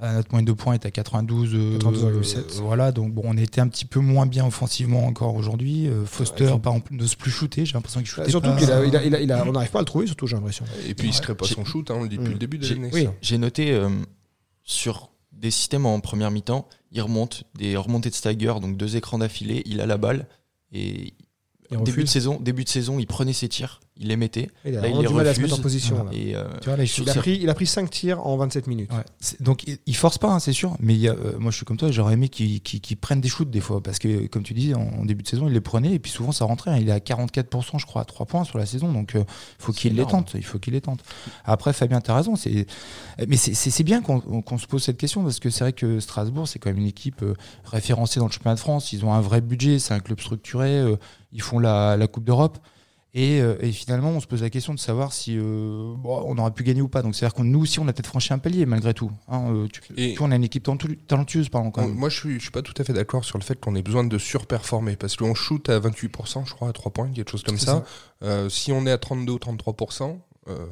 Notre 0.03 0.31
moyenne 0.31 0.45
de 0.45 0.51
points 0.51 0.73
est 0.73 0.85
à 0.85 0.91
92. 0.91 1.51
euh, 1.55 1.77
92,7. 1.79 2.37
euh, 2.37 2.41
voilà, 2.61 2.91
donc 2.91 3.13
bon, 3.13 3.21
on 3.25 3.37
était 3.37 3.61
un 3.61 3.67
petit 3.67 3.85
peu 3.85 3.99
moins 4.01 4.25
bien 4.25 4.45
offensivement 4.45 5.05
encore 5.05 5.35
aujourd'hui. 5.35 5.87
Euh, 5.87 6.05
Foster, 6.05 6.45
Ouais, 6.45 6.59
par 6.59 6.73
exemple, 6.73 6.93
n'ose 6.93 7.15
plus 7.15 7.31
shooter. 7.31 7.65
J'ai 7.65 7.73
l'impression 7.73 8.01
qu'il 8.01 8.09
shootait 8.09 8.29
Surtout 8.29 8.49
pas. 8.49 8.55
qu'il 8.57 8.71
a, 8.71 8.85
il 8.85 8.95
a- 8.95 9.03
il 9.05 9.15
a- 9.15 9.21
il 9.21 9.31
a- 9.31 9.47
on 9.47 9.51
n'arrive 9.53 9.71
pas 9.71 9.79
à 9.79 9.81
le 9.81 9.85
trouver, 9.85 10.05
surtout 10.07 10.27
j'ai 10.27 10.35
l'impression. 10.35 10.65
Et 10.87 10.93
puis 10.93 11.07
il 11.07 11.13
se 11.13 11.21
crée 11.21 11.35
pas 11.35 11.45
son 11.45 11.63
shoot, 11.63 11.89
hein, 11.89 11.95
on 11.97 12.03
le 12.03 12.09
dit 12.09 12.17
depuis 12.17 12.29
Mm. 12.29 12.33
le 12.33 12.39
début 12.39 12.57
de 12.57 12.67
l'année. 12.67 12.89
oui. 12.93 13.07
J'ai 13.21 13.37
noté 13.37 13.71
euh, 13.71 13.89
sur 14.63 15.11
des 15.31 15.51
systèmes 15.51 15.85
en 15.85 15.99
première 15.99 16.31
mi-temps, 16.31 16.67
il 16.91 17.01
remonte 17.01 17.43
des 17.55 17.75
remontées 17.77 18.09
de 18.09 18.15
stagger, 18.15 18.53
donc 18.61 18.77
deux 18.77 18.95
écrans 18.95 19.17
d'affilée, 19.17 19.61
il 19.65 19.81
a 19.81 19.85
la 19.85 19.97
balle 19.97 20.27
et 20.71 21.13
Il 21.71 21.81
début 21.83 22.03
de 22.03 22.07
saison, 22.09 22.39
début 22.39 22.63
de 22.63 22.69
saison, 22.69 22.99
il 22.99 23.07
prenait 23.07 23.33
ses 23.33 23.47
tirs, 23.49 23.79
il 23.99 24.07
les 24.07 24.15
mettait 24.17 24.49
Il 24.65 24.75
a 24.77 24.81
Là, 24.81 24.87
il 24.87 24.91
vraiment 24.93 25.01
les 25.01 25.07
du 25.07 25.13
mal 25.13 25.27
à 25.27 25.33
se 25.35 25.39
mettre 25.41 25.53
en 25.53 25.57
refuse. 25.57 25.63
position. 25.63 26.03
là. 26.03 26.11
et 26.13 26.35
euh, 26.35 26.45
Tu 26.61 26.67
vois, 26.69 26.77
là, 26.77 26.83
il 26.83 26.89
Il 27.03 27.09
a, 27.09 27.13
pris, 27.13 27.39
il 27.41 27.49
a 27.49 27.53
pris 27.53 27.67
5 27.67 27.89
tirs 27.91 28.25
en 28.25 28.35
27 28.37 28.65
minutes. 28.67 28.91
Ouais. 28.91 29.03
Donc 29.39 29.63
il- 29.67 29.77
il 29.85 29.95
force 29.95 30.17
pas, 30.17 30.29
hein, 30.31 30.39
c'est 30.39 30.51
sûr. 30.51 30.75
Mais 30.79 30.95
il 30.95 30.99
y 31.01 31.07
a, 31.07 31.11
euh, 31.13 31.37
moi 31.37 31.51
je 31.51 31.57
suis 31.57 31.65
comme 31.65 31.77
toi, 31.77 31.91
j'aurais 31.91 32.13
aimé 32.13 32.27
qu'il 32.29 32.59
qu'il 32.61 32.97
prenne 32.97 33.21
des 33.21 33.27
shoots 33.29 33.49
des 33.51 33.59
fois. 33.61 33.81
Parce 33.83 33.99
que 33.99 34.25
comme 34.27 34.41
tu 34.43 34.53
dis, 34.55 34.73
en, 34.73 34.81
en 34.81 35.05
début 35.05 35.21
de 35.21 35.27
saison, 35.27 35.47
il 35.47 35.53
les 35.53 35.61
prenait 35.61 35.93
et 35.93 35.99
puis 35.99 36.11
souvent 36.11 36.31
ça 36.31 36.45
rentrait. 36.45 36.71
hein. 36.71 36.77
Il 36.81 36.89
est 36.89 36.91
à 36.91 36.97
44%, 36.99 37.77
je 37.79 37.85
crois, 37.85 38.01
à 38.01 38.05
3 38.05 38.25
points 38.25 38.43
sur 38.45 38.57
la 38.57 38.65
saison. 38.65 38.91
Donc 38.91 39.11
il 39.15 39.23
faut 39.59 39.71
qu'il 39.73 39.93
les 39.95 40.05
tente. 40.05 40.31
Il 40.35 40.43
faut 40.43 40.57
qu'il 40.59 40.73
les 40.73 40.81
tente. 40.81 41.01
Après, 41.45 41.71
Fabien, 41.71 42.01
tu 42.01 42.09
as 42.09 42.15
raison. 42.15 42.35
c'est- 42.35 42.65
Mais 43.27 43.37
c'est- 43.37 43.83
bien 43.83 44.01
qu'on 44.01 44.57
se 44.57 44.65
pose 44.65 44.81
cette 44.83 44.97
question 44.97 45.23
parce 45.23 45.39
que 45.39 45.49
c'est 45.49 45.63
vrai 45.65 45.73
que 45.73 45.99
Strasbourg, 45.99 46.47
c'est 46.47 46.57
quand 46.57 46.69
même 46.69 46.79
une 46.79 46.87
équipe 46.87 47.21
euh, 47.21 47.33
référencée 47.65 48.19
dans 48.19 48.25
le 48.27 48.31
championnat 48.31 48.55
de 48.55 48.59
France. 48.59 48.91
Ils 48.93 49.03
ont 49.05 49.13
un 49.13 49.21
vrai 49.21 49.41
budget, 49.41 49.77
c'est 49.77 49.93
un 49.93 49.99
club 49.99 50.19
structuré. 50.19 50.71
euh, 50.79 50.95
Ils 51.33 51.41
font 51.41 51.59
la, 51.59 51.97
la 51.97 52.07
Coupe 52.07 52.23
d'Europe. 52.23 52.57
Et, 53.15 53.41
euh, 53.41 53.55
et 53.59 53.71
finalement, 53.71 54.09
on 54.09 54.19
se 54.19 54.25
pose 54.25 54.41
la 54.41 54.49
question 54.49 54.73
de 54.73 54.79
savoir 54.79 55.13
si 55.13 55.37
euh, 55.37 55.93
bon, 55.97 56.23
on 56.25 56.35
aurait 56.39 56.49
pu 56.51 56.63
gagner 56.63 56.81
ou 56.81 56.87
pas. 56.87 57.03
Donc, 57.03 57.13
c'est-à-dire 57.13 57.35
que 57.35 57.43
nous 57.43 57.59
aussi, 57.61 57.79
on 57.79 57.87
a 57.87 57.93
peut-être 57.93 58.07
franchi 58.07 58.33
un 58.33 58.39
palier 58.39 58.65
malgré 58.65 58.95
tout. 58.95 59.11
Hein, 59.27 59.53
euh, 59.53 59.67
tu, 59.71 59.81
Et- 59.97 60.13
tu 60.15 60.21
on 60.23 60.31
a 60.31 60.35
une 60.35 60.43
équipe 60.43 60.65
talentu- 60.65 60.97
talentueuse, 61.05 61.49
pardon. 61.49 61.69
Quand 61.69 61.83
même. 61.83 61.93
moi, 61.93 62.09
je 62.09 62.17
suis, 62.19 62.33
je 62.35 62.41
suis 62.43 62.51
pas 62.51 62.63
tout 62.63 62.73
à 62.77 62.83
fait 62.83 62.93
d'accord 62.93 63.23
sur 63.23 63.37
le 63.37 63.43
fait 63.43 63.59
qu'on 63.59 63.75
ait 63.75 63.83
besoin 63.83 64.03
de 64.03 64.17
surperformer 64.17 64.95
parce 64.95 65.15
qu'on 65.15 65.35
shoot 65.35 65.69
à 65.69 65.79
28%, 65.79 66.45
je 66.47 66.53
crois, 66.55 66.69
à 66.69 66.73
3 66.73 66.91
points, 66.91 67.11
quelque 67.11 67.29
chose 67.29 67.43
comme 67.43 67.59
ça. 67.59 67.83
Euh, 68.23 68.49
si 68.49 68.71
on 68.71 68.85
est 68.87 68.91
à 68.91 68.97
32 68.97 69.33
ou 69.33 69.37
33%, 69.37 70.17
euh, 70.47 70.65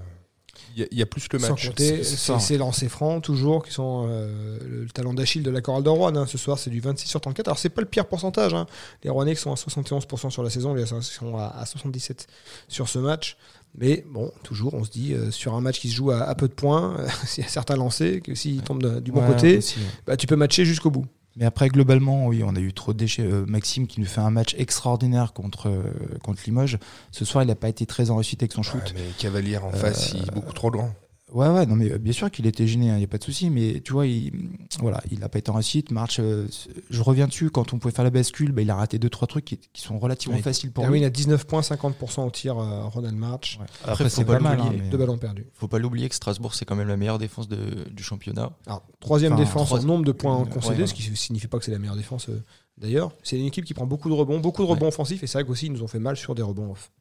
il 0.75 0.81
y, 0.81 0.83
a- 0.83 0.87
il 0.91 0.97
y 0.97 1.01
a 1.01 1.05
plus 1.05 1.27
que 1.27 1.37
le 1.37 1.43
Sans 1.43 1.49
match. 1.51 1.67
compter 1.67 1.97
c'est 1.97 2.03
c'est 2.03 2.15
ça. 2.17 2.39
ces 2.39 2.57
lancers 2.57 2.89
francs, 2.89 3.23
toujours, 3.23 3.63
qui 3.65 3.71
sont 3.73 4.05
euh, 4.09 4.57
le 4.67 4.87
talent 4.89 5.13
d'Achille 5.13 5.43
de 5.43 5.51
la 5.51 5.61
chorale 5.61 5.83
de 5.83 5.89
Rouen. 5.89 6.15
hein. 6.15 6.25
Ce 6.27 6.37
soir, 6.37 6.57
c'est 6.59 6.69
du 6.69 6.79
26 6.79 7.07
sur 7.07 7.21
34. 7.21 7.47
Alors, 7.47 7.57
c'est 7.59 7.69
pas 7.69 7.81
le 7.81 7.87
pire 7.87 8.07
pourcentage. 8.07 8.53
hein. 8.53 8.65
Les 9.03 9.09
Rouennais 9.09 9.35
qui 9.35 9.41
sont 9.41 9.51
à 9.51 9.55
71% 9.55 10.29
sur 10.29 10.43
la 10.43 10.49
saison, 10.49 10.73
les 10.73 10.83
Assassin's 10.83 11.09
sont 11.11 11.37
à, 11.37 11.47
à 11.47 11.65
77 11.65 12.27
sur 12.67 12.87
ce 12.89 12.99
match. 12.99 13.37
Mais 13.77 14.03
bon, 14.09 14.31
toujours, 14.43 14.73
on 14.73 14.83
se 14.83 14.89
dit, 14.91 15.13
euh, 15.13 15.31
sur 15.31 15.53
un 15.53 15.61
match 15.61 15.79
qui 15.79 15.89
se 15.89 15.95
joue 15.95 16.11
à, 16.11 16.23
à 16.23 16.35
peu 16.35 16.47
de 16.49 16.53
points, 16.53 16.97
s'il 17.25 17.43
y 17.43 17.47
a 17.47 17.49
certains 17.49 17.77
lancers, 17.77 18.21
que 18.21 18.35
s'ils 18.35 18.61
tombent 18.63 18.83
de- 18.83 18.99
du 18.99 19.11
bon 19.13 19.21
Ouais, 19.21 19.27
côté, 19.33 19.59
bah, 20.05 20.17
tu 20.17 20.27
peux 20.27 20.35
matcher 20.35 20.65
jusqu'au 20.65 20.89
bout. 20.91 21.05
Mais 21.37 21.45
après, 21.45 21.69
globalement, 21.69 22.27
oui, 22.27 22.43
on 22.43 22.55
a 22.55 22.59
eu 22.59 22.73
trop 22.73 22.93
de 22.93 22.97
déchets. 22.97 23.23
Euh, 23.23 23.45
Maxime 23.45 23.87
qui 23.87 24.01
nous 24.01 24.05
fait 24.05 24.19
un 24.21 24.31
match 24.31 24.53
extraordinaire 24.57 25.33
contre, 25.33 25.69
euh, 25.69 25.83
contre 26.23 26.41
Limoges. 26.45 26.77
Ce 27.11 27.23
soir, 27.23 27.43
il 27.43 27.47
n'a 27.47 27.55
pas 27.55 27.69
été 27.69 27.85
très 27.85 28.09
en 28.09 28.15
réussite 28.15 28.43
avec 28.43 28.51
son 28.51 28.63
shoot. 28.63 28.81
Ouais, 28.81 28.93
mais 28.95 29.03
Cavalière 29.17 29.65
en 29.65 29.71
face, 29.71 30.11
il 30.13 30.23
est 30.23 30.33
beaucoup 30.33 30.53
trop 30.53 30.71
grand. 30.71 30.91
Ouais, 31.31 31.47
ouais, 31.47 31.65
non, 31.65 31.75
mais 31.75 31.91
euh, 31.93 31.97
bien 31.97 32.11
sûr 32.13 32.29
qu'il 32.29 32.45
était 32.45 32.67
gêné, 32.67 32.87
il 32.87 32.95
n'y 32.95 33.03
a 33.03 33.07
pas 33.07 33.17
de 33.17 33.23
souci, 33.23 33.49
mais 33.49 33.79
tu 33.81 33.93
vois, 33.93 34.05
il 34.05 34.31
voilà, 34.79 35.01
il 35.11 35.19
n'a 35.19 35.29
pas 35.29 35.39
été 35.39 35.49
en 35.49 35.53
réussite. 35.53 35.89
Marche, 35.91 36.19
euh, 36.19 36.47
je 36.89 37.01
reviens 37.01 37.27
dessus, 37.27 37.49
quand 37.49 37.73
on 37.73 37.79
pouvait 37.79 37.93
faire 37.93 38.03
la 38.03 38.09
bascule, 38.09 38.51
bah, 38.51 38.61
il 38.61 38.69
a 38.69 38.75
raté 38.75 38.99
deux 38.99 39.09
trois 39.09 39.27
trucs 39.27 39.45
qui, 39.45 39.57
qui 39.57 39.81
sont 39.81 39.97
relativement 39.97 40.37
faciles 40.39 40.71
pour 40.71 40.83
Darwin 40.83 40.99
lui. 41.01 41.05
a 41.05 41.09
19 41.09 41.45
points, 41.47 41.61
50% 41.61 42.25
au 42.27 42.31
tir, 42.31 42.57
euh, 42.59 42.83
Ronald 42.85 43.15
March. 43.15 43.57
Ouais. 43.59 43.65
Après, 43.85 44.09
c'est 44.09 44.25
pas 44.25 44.33
pas 44.33 44.39
mal. 44.41 44.59
hein, 44.59 44.73
mais- 44.77 44.89
Deux 44.89 44.97
ballons 44.97 45.17
perdus. 45.17 45.45
faut 45.53 45.67
pas 45.69 45.79
l'oublier 45.79 46.09
que 46.09 46.15
Strasbourg 46.15 46.53
c'est 46.53 46.65
quand 46.65 46.75
même 46.75 46.87
la 46.89 46.97
meilleure 46.97 47.17
défense 47.19 47.47
de- 47.47 47.87
du 47.89 48.03
championnat. 48.03 48.51
Alors, 48.67 48.83
troisième 48.99 49.33
Enfin, 49.33 49.43
défense 49.43 49.71
en 49.71 49.81
nombre 49.83 50.03
de 50.05 50.11
points 50.11 50.43
concédés, 50.45 50.81
ouais. 50.81 50.87
ce 50.87 50.93
qui 50.93 51.09
ne 51.09 51.15
signifie 51.15 51.47
pas 51.47 51.59
que 51.59 51.65
c'est 51.65 51.71
la 51.71 51.79
meilleure 51.79 51.95
défense 51.95 52.27
euh, 52.29 52.43
d'ailleurs. 52.77 53.11
C'est 53.23 53.39
une 53.39 53.45
équipe 53.45 53.63
qui 53.65 53.73
prend 53.73 53.85
beaucoup 53.85 54.09
de 54.09 54.13
rebonds, 54.15 54.39
beaucoup 54.39 54.63
de 54.63 54.67
rebonds 54.67 54.87
offensifs, 54.87 55.23
et 55.23 55.27
c'est 55.27 55.37
vrai 55.37 55.45
qu'aussi 55.45 55.67
ils 55.67 55.71
nous 55.71 55.83
ont 55.83 55.87
fait 55.87 55.99
mal 55.99 56.17
sur 56.17 56.35
des 56.35 56.41
rebonds 56.41 56.71
off. 56.71 56.91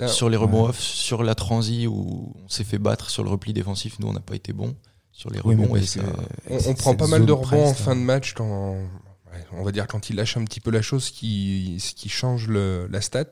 Ah, 0.00 0.08
sur 0.08 0.28
les 0.28 0.36
rebonds 0.36 0.62
ouais. 0.64 0.68
off, 0.70 0.80
sur 0.80 1.22
la 1.22 1.34
transi 1.34 1.86
où 1.86 2.32
on 2.44 2.48
s'est 2.48 2.64
fait 2.64 2.78
battre 2.78 3.10
sur 3.10 3.24
le 3.24 3.30
repli 3.30 3.52
défensif, 3.52 3.98
nous 3.98 4.08
on 4.08 4.12
n'a 4.12 4.20
pas 4.20 4.34
été 4.34 4.52
bon 4.52 4.76
sur 5.12 5.30
les 5.30 5.40
Oui, 5.44 5.54
rebonds. 5.56 5.74
et 5.76 5.82
ça- 5.86 6.00
On, 6.50 6.74
prend 6.74 6.94
pas 6.94 7.06
mal 7.08 7.26
de 7.26 7.32
rebonds 7.32 7.66
en 7.68 7.74
fin 7.74 7.96
de 7.96 8.00
match 8.00 8.34
quand, 8.34 8.72
ouais, 8.74 9.44
on 9.52 9.62
va 9.64 9.72
dire 9.72 9.86
quand 9.86 10.10
il 10.10 10.16
lâche 10.16 10.36
un 10.36 10.44
petit 10.44 10.60
peu 10.60 10.70
la 10.70 10.82
chose, 10.82 11.04
ce 11.04 11.12
qui, 11.12 11.76
ce 11.80 11.94
qui 11.94 12.08
change 12.08 12.46
le- 12.48 12.86
la 12.90 13.00
stat. 13.00 13.26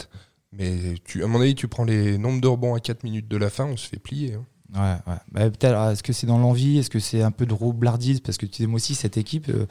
Mais 0.53 0.95
tu, 1.05 1.23
à 1.23 1.27
mon 1.27 1.41
avis, 1.41 1.55
tu 1.55 1.69
prends 1.69 1.85
les 1.85 2.17
nombres 2.19 2.41
de 2.41 2.49
rebonds 2.49 2.75
à 2.75 2.81
4 2.81 3.05
minutes 3.05 3.29
de 3.29 3.37
la 3.37 3.51
fin, 3.51 3.65
on 3.67 3.77
se 3.77 3.87
fait 3.89 3.99
plier. 3.99 4.35
hein. 4.35 4.45
Ouais, 4.75 4.81
ouais. 5.07 5.15
Bah, 5.33 5.41
peut-être, 5.51 5.65
alors, 5.65 5.91
est-ce 5.91 6.03
que 6.03 6.13
c'est 6.13 6.27
dans 6.27 6.39
l'envie? 6.39 6.79
Est-ce 6.79 6.91
que 6.91 6.99
c'est 6.99 7.23
un 7.23 7.31
peu 7.31 7.47
de 7.47 7.55
roublardise? 7.55 8.21
Parce 8.21 8.37
que 8.37 8.47
tu 8.47 8.63
sais, 8.63 8.67
moi 8.67 8.77
aussi, 8.77 8.95
cette 8.95 9.17
équipe, 9.17 9.49
euh, 9.49 9.67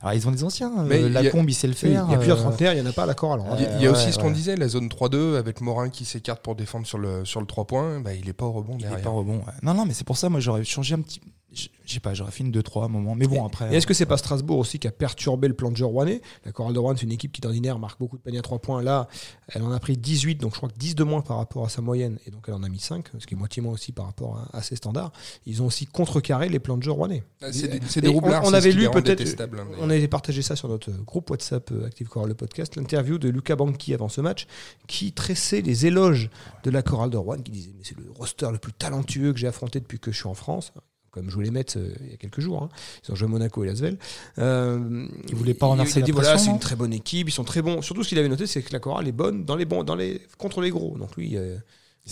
alors 0.00 0.14
ils 0.14 0.26
ont 0.26 0.30
des 0.30 0.42
anciens. 0.44 0.72
euh, 0.78 0.84
Mais 0.86 1.02
il 1.02 1.12
y 1.12 1.16
a- 1.16 1.22
Lacombe, 1.22 1.48
il 1.48 1.54
sait 1.54 1.66
le 1.66 1.74
Il 1.74 1.90
y 1.90 1.92
faire. 1.92 2.10
a 2.10 2.16
plusieurs 2.16 2.38
euh, 2.38 2.42
trentenaires, 2.42 2.72
il 2.72 2.80
n'y 2.80 2.86
en 2.86 2.90
a 2.90 2.94
pas 2.94 3.02
à 3.02 3.06
la 3.06 3.14
chorale. 3.14 3.42
Il 3.58 3.62
y 3.62 3.66
a, 3.66 3.68
Ouais, 3.68 3.74
il 3.78 3.82
y 3.82 3.86
a 3.86 3.90
aussi 3.90 4.06
ouais, 4.06 4.12
ce 4.12 4.18
qu'on 4.18 4.30
disait, 4.30 4.56
la 4.56 4.68
zone 4.68 4.88
3-2 4.88 5.36
avec 5.36 5.60
Morin 5.60 5.90
qui 5.90 6.04
s'écarte 6.04 6.42
pour 6.42 6.56
défendre 6.56 6.86
sur 6.86 6.98
le, 6.98 7.24
sur 7.26 7.40
le 7.40 7.46
3 7.46 7.66
points, 7.66 8.00
bah, 8.00 8.14
il 8.14 8.28
est 8.28 8.32
pas 8.32 8.46
au 8.46 8.52
rebond 8.52 8.76
il 8.78 8.84
est 8.86 8.88
derrière. 8.88 9.02
pas 9.04 9.10
rebond. 9.10 9.36
ouais. 9.38 9.52
Non, 9.62 9.74
non, 9.74 9.84
mais 9.86 9.92
c'est 9.94 10.04
pour 10.06 10.16
ça, 10.16 10.28
moi, 10.30 10.40
j'aurais 10.40 10.64
changé 10.64 10.94
un 10.94 11.00
petit. 11.02 11.20
Je 11.52 11.68
je 11.84 11.94
sais 11.94 12.00
pas, 12.00 12.14
j'aurais 12.14 12.30
fait 12.30 12.44
une 12.44 12.52
2-3 12.52 12.82
à 12.82 12.84
un 12.84 12.88
moment. 12.88 13.16
Mais 13.16 13.26
bon, 13.26 13.44
après. 13.44 13.72
Et 13.74 13.76
est-ce 13.76 13.84
que 13.84 13.94
c'est 13.94 14.06
pas 14.06 14.16
Strasbourg 14.16 14.58
aussi 14.58 14.78
qui 14.78 14.86
a 14.86 14.92
perturbé 14.92 15.48
le 15.48 15.54
plan 15.54 15.72
de 15.72 15.76
jeu 15.76 15.84
rouennais 15.84 16.22
La 16.44 16.52
chorale 16.52 16.72
de 16.72 16.78
Rouen, 16.78 16.94
c'est 16.96 17.02
une 17.02 17.10
équipe 17.10 17.32
qui 17.32 17.40
d'ordinaire 17.40 17.80
marque 17.80 17.98
beaucoup 17.98 18.16
de 18.16 18.22
paniers 18.22 18.38
à 18.38 18.42
3 18.42 18.60
points. 18.60 18.80
Là, 18.80 19.08
elle 19.48 19.62
en 19.62 19.72
a 19.72 19.80
pris 19.80 19.96
18, 19.96 20.36
donc 20.36 20.52
je 20.52 20.56
crois 20.58 20.68
que 20.68 20.78
10 20.78 20.94
de 20.94 21.02
moins 21.02 21.20
par 21.20 21.38
rapport 21.38 21.64
à 21.64 21.68
sa 21.68 21.82
moyenne, 21.82 22.20
et 22.26 22.30
donc 22.30 22.44
elle 22.46 22.54
en 22.54 22.62
a 22.62 22.68
mis 22.68 22.78
5, 22.78 23.06
ce 23.18 23.26
qui 23.26 23.34
est 23.34 23.36
moitié 23.36 23.60
moins 23.60 23.72
aussi 23.72 23.90
par 23.90 24.04
rapport 24.06 24.38
à, 24.52 24.58
à 24.58 24.62
ses 24.62 24.76
standards. 24.76 25.10
Ils 25.46 25.62
ont 25.62 25.66
aussi 25.66 25.86
contrecarré 25.86 26.48
les 26.48 26.60
plans 26.60 26.76
de 26.76 26.84
jeu 26.84 26.92
rouennais. 26.92 27.24
Ah, 27.42 27.52
c'est 27.52 27.66
des, 27.66 27.78
Et 27.78 27.80
c'est 27.88 28.00
des 28.00 28.08
on- 28.08 28.12
roublards, 28.12 28.42
on 28.42 28.44
c'est 28.44 28.50
ce 28.52 28.56
avait 28.56 28.70
lu 28.72 28.88
peut-être- 28.88 29.42
hein, 29.42 29.66
On 29.80 29.90
avait 29.90 30.06
partagé 30.06 30.42
ça 30.42 30.54
sur 30.54 30.68
notre 30.68 30.92
groupe 30.92 31.28
WhatsApp 31.30 31.72
euh, 31.72 31.86
Active 31.86 32.06
Chorale 32.06 32.28
le 32.28 32.36
podcast, 32.36 32.76
l'interview 32.76 33.18
de 33.18 33.28
Luca 33.28 33.56
Banchi 33.56 33.94
avant 33.94 34.08
ce 34.08 34.20
match, 34.20 34.46
qui 34.86 35.10
tressait 35.12 35.60
les 35.62 35.86
éloges 35.86 36.30
de 36.62 36.70
la 36.70 36.82
chorale 36.84 37.10
de 37.10 37.16
Rouen, 37.16 37.38
qui 37.38 37.50
disait 37.50 37.72
mais 37.76 37.82
c'est 37.82 37.98
le 37.98 38.08
roster 38.16 38.46
le 38.52 38.58
plus 38.58 38.72
talentueux 38.72 39.32
que 39.32 39.40
j'ai 39.40 39.48
affronté 39.48 39.80
depuis 39.80 39.98
que 39.98 40.12
je 40.12 40.18
suis 40.18 40.28
en 40.28 40.34
France. 40.34 40.72
Comme 41.10 41.28
jouait 41.30 41.44
les 41.44 41.50
Mets 41.50 41.64
euh, 41.76 41.92
il 42.04 42.10
y 42.10 42.14
a 42.14 42.16
quelques 42.16 42.40
jours, 42.40 42.62
hein. 42.62 42.68
ils 43.06 43.12
ont 43.12 43.14
joué 43.16 43.26
Monaco 43.28 43.64
et 43.64 43.66
Lasvel. 43.66 43.98
Euh, 44.38 45.06
Ils 45.28 45.34
voulaient 45.34 45.54
pas 45.54 45.66
renverser 45.66 46.00
il 46.00 46.04
dit, 46.04 46.12
voilà, 46.12 46.30
pression, 46.30 46.52
c'est 46.52 46.54
une 46.54 46.60
très 46.60 46.76
bonne 46.76 46.92
équipe, 46.92 47.28
ils 47.28 47.32
sont 47.32 47.44
très 47.44 47.62
bons. 47.62 47.82
Surtout 47.82 48.04
ce 48.04 48.08
qu'il 48.10 48.18
avait 48.18 48.28
noté, 48.28 48.46
c'est 48.46 48.62
que 48.62 48.72
la 48.72 48.78
chorale 48.78 49.08
est 49.08 49.12
bonne 49.12 49.44
dans 49.44 49.56
les 49.56 49.64
bons, 49.64 49.82
dans 49.82 49.96
les 49.96 50.20
contre 50.38 50.60
les 50.60 50.70
gros. 50.70 50.96
Donc 50.98 51.16
lui, 51.16 51.36
euh, 51.36 51.56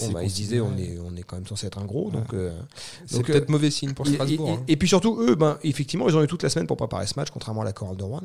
Bon, 0.00 0.10
bah, 0.10 0.22
ils 0.22 0.30
se 0.30 0.36
disaient, 0.36 0.60
on 0.60 0.76
est, 0.76 0.98
on 0.98 1.16
est 1.16 1.22
quand 1.22 1.36
même 1.36 1.46
censé 1.46 1.66
être 1.66 1.78
un 1.78 1.84
gros. 1.84 2.10
Donc, 2.10 2.32
euh, 2.34 2.56
C'est 3.06 3.22
peut-être 3.22 3.48
mauvais 3.48 3.70
signe 3.70 3.94
pour 3.94 4.06
Strasbourg. 4.06 4.48
et- 4.50 4.52
hein. 4.52 4.62
et 4.68 4.76
puis 4.76 4.86
surtout, 4.86 5.18
eux, 5.22 5.34
ben, 5.34 5.58
effectivement, 5.62 6.08
ils 6.08 6.16
ont 6.16 6.22
eu 6.22 6.26
toute 6.26 6.42
la 6.42 6.50
semaine 6.50 6.66
pour 6.66 6.76
préparer 6.76 7.06
ce 7.06 7.14
match, 7.16 7.28
contrairement 7.32 7.62
à 7.62 7.64
la 7.64 7.72
chorale 7.72 7.96
de 7.96 8.04
Rouen. 8.04 8.20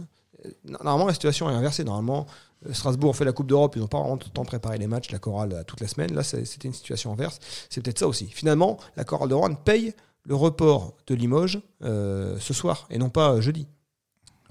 Euh, 0.46 0.50
Normalement, 0.84 1.08
la 1.08 1.14
situation 1.14 1.50
est 1.50 1.54
inversée. 1.54 1.84
Normalement, 1.86 2.28
euh, 2.68 2.74
Strasbourg 2.74 3.16
fait 3.16 3.26
la 3.26 3.32
Coupe 3.32 3.48
d'Europe, 3.48 3.74
ils 3.76 3.80
n'ont 3.80 3.88
pas 3.88 4.00
vraiment 4.00 4.16
le 4.22 4.30
temps 4.30 4.42
de 4.44 4.48
préparer 4.48 4.78
les 4.78 4.88
matchs, 4.88 5.10
la 5.12 5.20
chorale 5.20 5.64
toute 5.66 5.80
la 5.80 5.88
semaine. 5.88 6.14
Là, 6.14 6.22
c'était 6.24 6.68
une 6.68 6.74
situation 6.74 7.14
inverse. 7.14 7.40
C'est 7.70 7.82
peut-être 7.82 8.00
ça 8.00 8.08
aussi. 8.08 8.28
Finalement, 8.28 8.78
la 8.98 9.06
chorale 9.06 9.30
de 9.30 9.34
Rouen 9.34 9.56
paye 9.56 9.94
le 10.26 10.36
report 10.36 10.96
de 11.08 11.16
Limoges 11.16 11.62
euh, 11.84 12.38
ce 12.40 12.54
soir 12.54 12.88
et 12.90 12.98
non 12.98 13.10
pas 13.10 13.34
euh, 13.34 13.42
jeudi. 13.42 13.68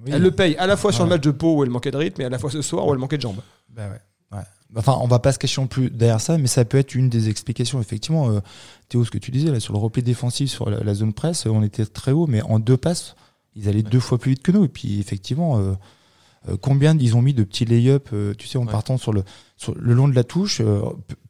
Oui. 0.04 0.10
Elle 0.12 0.22
le 0.22 0.30
paye 0.30 0.56
à 0.56 0.66
la 0.66 0.76
fois 0.76 0.92
sur 0.92 1.04
le 1.04 1.10
match 1.10 1.22
de 1.22 1.30
Pau 1.30 1.56
où 1.56 1.62
elle 1.62 1.70
manquait 1.70 1.90
de 1.90 1.96
rythme 1.96 2.22
et 2.22 2.24
à 2.24 2.28
la 2.28 2.38
fois 2.38 2.50
ce 2.50 2.62
soir 2.62 2.86
où 2.86 2.92
elle 2.92 2.98
manquait 2.98 3.16
de 3.16 3.22
jambes. 3.22 3.40
Bah 3.68 3.88
ouais. 3.88 4.36
ouais. 4.36 4.44
Enfin, 4.76 4.96
on 5.00 5.06
va 5.06 5.18
pas 5.18 5.32
se 5.32 5.38
cacher 5.38 5.60
non 5.60 5.66
plus 5.66 5.90
derrière 5.90 6.20
ça, 6.20 6.38
mais 6.38 6.46
ça 6.46 6.64
peut 6.64 6.78
être 6.78 6.94
une 6.94 7.08
des 7.08 7.28
explications. 7.28 7.80
Effectivement, 7.80 8.30
euh, 8.30 8.40
Théo, 8.88 9.04
ce 9.04 9.10
que 9.10 9.18
tu 9.18 9.30
disais 9.30 9.50
là 9.50 9.60
sur 9.60 9.74
le 9.74 9.78
repli 9.78 10.02
défensif 10.02 10.50
sur 10.50 10.68
la, 10.68 10.82
la 10.82 10.94
zone 10.94 11.12
presse, 11.12 11.46
on 11.46 11.62
était 11.62 11.86
très 11.86 12.12
haut, 12.12 12.26
mais 12.26 12.42
en 12.42 12.58
deux 12.58 12.76
passes, 12.76 13.14
ils 13.54 13.68
allaient 13.68 13.82
deux 13.82 14.00
fois 14.00 14.18
plus 14.18 14.32
vite 14.32 14.42
que 14.42 14.52
nous. 14.52 14.64
Et 14.64 14.68
puis 14.68 14.98
effectivement, 14.98 15.58
euh, 15.58 15.74
combien 16.60 16.96
ils 16.98 17.16
ont 17.16 17.22
mis 17.22 17.34
de 17.34 17.44
petits 17.44 17.64
lay-up, 17.64 18.08
euh, 18.12 18.34
tu 18.36 18.46
sais, 18.46 18.58
en 18.58 18.66
Ouais. 18.66 18.72
partant 18.72 18.98
sur 18.98 19.12
le, 19.12 19.22
sur 19.56 19.74
le 19.76 19.94
long 19.94 20.08
de 20.08 20.14
la 20.14 20.24
touche, 20.24 20.60
euh, 20.60 20.80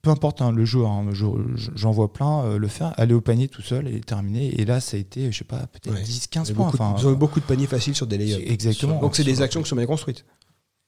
peu, 0.03 0.11
importe 0.11 0.41
hein, 0.43 0.53
le 0.53 0.65
jeu, 0.65 0.85
hein, 0.85 1.07
je- 1.13 1.27
je- 1.55 1.71
j'en 1.75 1.91
vois 1.91 2.13
plein 2.13 2.45
euh, 2.45 2.59
le 2.59 2.69
faire, 2.69 2.93
aller 2.99 3.15
au 3.15 3.21
panier 3.21 3.49
tout 3.49 3.63
seul 3.63 3.89
et 3.89 4.01
terminer. 4.01 4.61
Et 4.61 4.65
là, 4.65 4.81
ça 4.81 4.97
a 4.97 5.01
été, 5.01 5.31
je 5.31 5.39
sais 5.39 5.45
pas, 5.45 5.67
peut-être 5.67 5.95
Ouais. 5.95 6.03
10-15 6.03 6.49
Ils 6.49 6.53
ont 6.53 6.55
points. 6.55 6.65
beaucoup 6.67 6.77
de- 6.79 6.83
Enfin, 6.83 6.97
ils 6.99 7.07
ont 7.07 7.13
eu 7.13 7.17
beaucoup 7.17 7.41
de 7.41 7.45
paniers 7.45 7.67
faciles 7.67 7.95
sur 7.95 8.07
des 8.07 8.17
lay 8.19 8.51
exactement. 8.51 8.99
Donc 9.01 9.15
c'est 9.17 9.25
des 9.25 9.43
actions 9.43 9.63
qui 9.63 9.69
sont 9.69 9.77
bien 9.77 9.87
construites. 9.87 10.25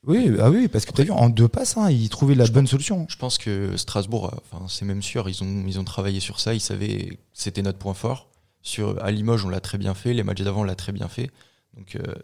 Oui, 0.06 0.30
ah 0.38 0.50
oui, 0.50 0.68
parce 0.68 0.84
que 0.84 0.92
tu 0.92 1.00
as 1.00 1.04
vu, 1.04 1.10
en 1.12 1.30
deux 1.30 1.48
passes, 1.48 1.78
hein, 1.78 1.90
ils 1.90 2.10
trouvaient 2.10 2.34
la 2.34 2.44
Je 2.44 2.52
bonne 2.52 2.66
solution. 2.66 3.06
Je 3.08 3.16
pense 3.16 3.38
que 3.38 3.74
Strasbourg, 3.78 4.26
euh, 4.34 4.36
enfin, 4.52 4.66
c'est 4.68 4.84
même 4.84 5.02
sûr, 5.02 5.28
ils 5.30 5.42
ont, 5.42 5.64
ils 5.66 5.78
ont 5.80 5.84
travaillé 5.84 6.20
sur 6.20 6.40
ça, 6.40 6.52
ils 6.52 6.60
savaient 6.60 7.06
que 7.10 7.14
c'était 7.32 7.62
notre 7.62 7.78
point 7.78 7.94
fort. 7.94 8.28
Sur, 8.60 9.02
à 9.02 9.10
Limoges, 9.10 9.44
on 9.46 9.48
l'a 9.48 9.60
très 9.60 9.78
bien 9.78 9.94
fait, 9.94 10.12
les 10.14 10.22
matchs 10.22 10.42
d'avant, 10.42 10.60
on 10.60 10.64
l'a 10.64 10.74
très 10.74 10.92
bien 10.92 11.08
fait. 11.08 11.30
Donc 11.76 11.96
euh, 11.96 12.14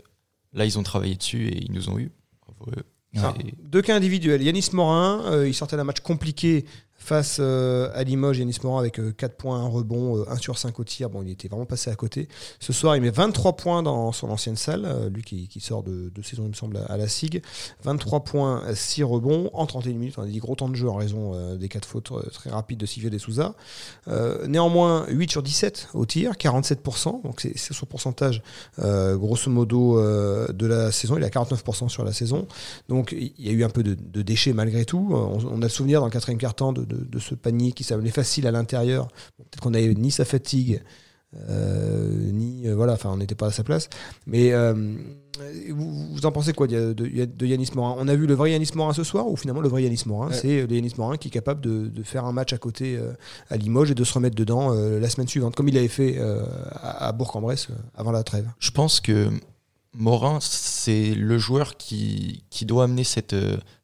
là, 0.52 0.64
ils 0.64 0.78
ont 0.78 0.82
travaillé 0.82 1.14
dessus 1.16 1.48
et 1.48 1.62
ils 1.64 1.72
nous 1.72 1.88
ont 1.88 1.98
eu. 1.98 2.10
Bravo 2.46 2.70
eux. 2.76 2.82
Ah, 3.16 3.34
Et- 3.44 3.54
Deux 3.62 3.82
cas 3.82 3.96
individuels. 3.96 4.42
Yanis 4.42 4.68
Morin, 4.72 5.22
euh, 5.32 5.48
il 5.48 5.54
sortait 5.54 5.76
d'un 5.76 5.84
match 5.84 6.00
compliqué 6.00 6.64
face 7.00 7.38
euh, 7.40 7.90
à 7.94 8.04
Limoges. 8.04 8.38
Yanis 8.38 8.58
Morin 8.62 8.80
avec 8.80 9.00
4 9.16 9.34
points, 9.36 9.58
un 9.58 9.66
rebond, 9.66 10.18
euh, 10.18 10.24
1 10.30 10.36
sur 10.36 10.58
5 10.58 10.78
au 10.78 10.84
tir. 10.84 11.10
Bon, 11.10 11.22
il 11.22 11.30
était 11.30 11.48
vraiment 11.48 11.66
passé 11.66 11.90
à 11.90 11.94
côté. 11.96 12.28
Ce 12.60 12.72
soir, 12.72 12.94
il 12.96 13.02
met 13.02 13.10
23 13.10 13.56
points 13.56 13.82
dans 13.82 14.12
son 14.12 14.30
ancienne 14.30 14.56
salle. 14.56 14.84
euh, 14.84 15.08
lui 15.10 15.22
qui, 15.22 15.48
qui 15.48 15.60
sort 15.60 15.82
de, 15.82 16.10
de 16.14 16.22
saison, 16.22 16.44
il 16.44 16.50
me 16.50 16.54
semble, 16.54 16.78
à, 16.88 16.96
la 16.96 17.08
SIG. 17.08 17.42
23 17.82 18.20
points, 18.20 18.62
6 18.74 19.02
rebonds 19.02 19.50
en 19.52 19.66
31 19.66 19.94
minutes. 19.94 20.14
On 20.18 20.22
a 20.22 20.26
dit 20.26 20.38
gros 20.38 20.54
temps 20.54 20.68
de 20.68 20.76
jeu 20.76 20.88
en 20.88 20.94
raison 20.94 21.32
euh, 21.34 21.56
des 21.56 21.68
4 21.68 21.84
fautes 21.86 22.12
euh, 22.12 22.22
très 22.30 22.50
rapides 22.50 22.78
de 22.78 22.86
Silvio 22.86 23.10
de 23.10 23.18
Souza. 23.18 23.54
Euh, 24.08 24.46
néanmoins, 24.46 25.06
8 25.08 25.30
sur 25.30 25.42
17 25.42 25.88
au 25.94 26.06
tir, 26.06 26.32
47%. 26.32 27.22
Donc 27.22 27.40
c'est 27.40 27.56
son 27.56 27.86
pourcentage, 27.86 28.42
euh, 28.78 29.16
grosso 29.16 29.50
modo, 29.50 29.98
euh, 29.98 30.48
de 30.52 30.66
la 30.66 30.92
saison. 30.92 31.16
Il 31.16 31.24
à 31.24 31.28
49% 31.28 31.88
sur 31.88 32.04
la 32.04 32.12
saison. 32.12 32.46
Donc 32.88 33.12
il 33.12 33.32
y 33.38 33.48
a 33.48 33.52
eu 33.52 33.64
un 33.64 33.70
peu 33.70 33.82
de, 33.82 33.94
de 33.94 34.22
déchets 34.22 34.52
malgré 34.52 34.84
tout. 34.84 35.08
Euh, 35.12 35.16
On, 35.16 35.38
on 35.46 35.58
a 35.58 35.64
le 35.64 35.68
souvenir 35.68 36.00
dans 36.00 36.06
le 36.06 36.12
quatrième 36.12 36.38
quart-temps 36.38 36.72
de, 36.72 36.84
de- 36.90 37.04
de 37.04 37.18
ce 37.18 37.34
panier 37.34 37.72
qui 37.72 37.84
semblait 37.84 38.10
facile 38.10 38.46
à 38.46 38.50
l'intérieur. 38.50 39.08
Peut-être 39.38 39.60
qu'on 39.62 39.70
n'avait 39.70 39.94
ni 39.94 40.10
sa 40.10 40.24
fatigue, 40.24 40.82
euh, 41.48 42.30
ni 42.32 42.66
euh, 42.68 42.74
voilà, 42.74 42.94
enfin 42.94 43.10
on 43.12 43.16
n'était 43.16 43.34
pas 43.34 43.46
à 43.46 43.52
sa 43.52 43.62
place. 43.64 43.88
Mais 44.26 44.52
euh, 44.52 44.74
vous, 45.70 46.08
vous 46.14 46.26
en 46.26 46.32
pensez 46.32 46.52
quoi 46.52 46.66
de, 46.66 46.92
de, 46.92 47.24
de 47.24 47.46
Yanis 47.46 47.70
Morin? 47.74 47.94
On 47.98 48.08
a 48.08 48.14
vu 48.16 48.26
le 48.26 48.34
vrai 48.34 48.50
Yanis 48.50 48.70
Morin 48.74 48.92
ce 48.92 49.04
soir 49.04 49.26
ou 49.28 49.36
finalement 49.36 49.60
le 49.62 49.68
vrai 49.68 49.82
Yanis 49.84 50.02
Morin 50.06 50.28
Ouais. 50.28 50.34
C'est 50.34 50.66
le 50.66 50.74
Yanis 50.74 50.94
Morin 50.98 51.16
qui 51.16 51.28
est 51.28 51.30
capable 51.30 51.60
de, 51.60 51.86
de 51.88 52.02
faire 52.02 52.24
un 52.24 52.32
match 52.32 52.52
à 52.52 52.58
côté 52.58 52.98
à 53.48 53.56
Limoges 53.56 53.90
et 53.92 53.94
de 53.94 54.04
se 54.04 54.12
remettre 54.14 54.36
dedans 54.36 54.72
la 54.74 55.08
semaine 55.08 55.28
suivante, 55.28 55.54
comme 55.54 55.68
il 55.68 55.78
avait 55.78 55.88
fait 55.88 56.18
à, 56.18 57.06
à 57.08 57.12
Bourg-en-Bresse 57.12 57.68
avant 57.94 58.12
la 58.12 58.22
trêve. 58.24 58.48
Je 58.58 58.70
pense 58.72 59.00
que 59.00 59.28
Morin, 59.94 60.38
c'est 60.40 61.14
le 61.14 61.38
joueur 61.38 61.76
qui, 61.76 62.44
qui 62.50 62.64
doit 62.66 62.84
amener 62.84 63.04
cette, 63.04 63.34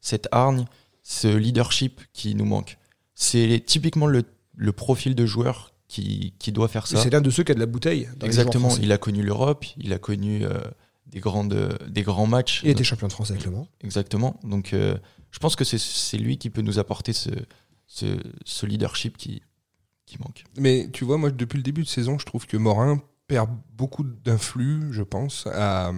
cette 0.01 0.27
hargne, 0.31 0.65
ce 1.03 1.27
leadership 1.27 2.01
qui 2.13 2.35
nous 2.35 2.45
manque. 2.45 2.77
C'est 3.19 3.63
typiquement 3.65 4.05
le, 4.05 4.23
le 4.55 4.71
profil 4.71 5.15
de 5.15 5.25
joueur 5.25 5.73
qui, 5.87 6.33
qui 6.37 6.51
doit 6.51 6.67
faire 6.67 6.85
ça. 6.85 7.01
C'est 7.01 7.09
l'un 7.09 7.21
de 7.21 7.31
ceux 7.31 7.43
qui 7.43 7.51
a 7.51 7.55
de 7.55 7.59
la 7.59 7.65
bouteille. 7.65 8.07
dans 8.17 8.27
Exactement. 8.27 8.69
Il 8.79 8.91
a 8.91 8.99
connu 8.99 9.23
l'Europe, 9.23 9.65
il 9.77 9.91
a 9.91 9.97
connu 9.97 10.45
euh, 10.45 10.59
des, 11.07 11.19
grandes, 11.19 11.79
des 11.89 12.03
grands 12.03 12.27
matchs. 12.27 12.61
Il 12.63 12.69
était 12.69 12.83
champion 12.83 13.07
de 13.07 13.13
France 13.13 13.31
avec 13.31 13.43
Le 13.43 13.49
Mans. 13.51 13.67
Exactement. 13.81 14.39
Donc, 14.43 14.73
euh, 14.73 14.95
je 15.31 15.39
pense 15.39 15.55
que 15.55 15.63
c'est- 15.63 15.79
c'est 15.81 16.17
lui 16.19 16.37
qui 16.37 16.51
peut 16.51 16.61
nous 16.61 16.77
apporter 16.77 17.11
ce, 17.11 17.31
ce, 17.87 18.05
ce 18.45 18.65
leadership 18.67 19.17
qui, 19.17 19.41
qui 20.05 20.19
manque. 20.19 20.43
Mais 20.57 20.87
tu 20.93 21.03
vois, 21.03 21.17
moi, 21.17 21.31
depuis 21.31 21.57
le 21.57 21.63
début 21.63 21.81
de 21.81 21.87
saison, 21.87 22.19
je 22.19 22.25
trouve 22.27 22.45
que 22.45 22.55
Morin 22.57 23.01
perd 23.27 23.49
beaucoup 23.73 24.03
d'influx, 24.03 24.89
je 24.91 25.01
pense, 25.01 25.47
à, 25.47 25.91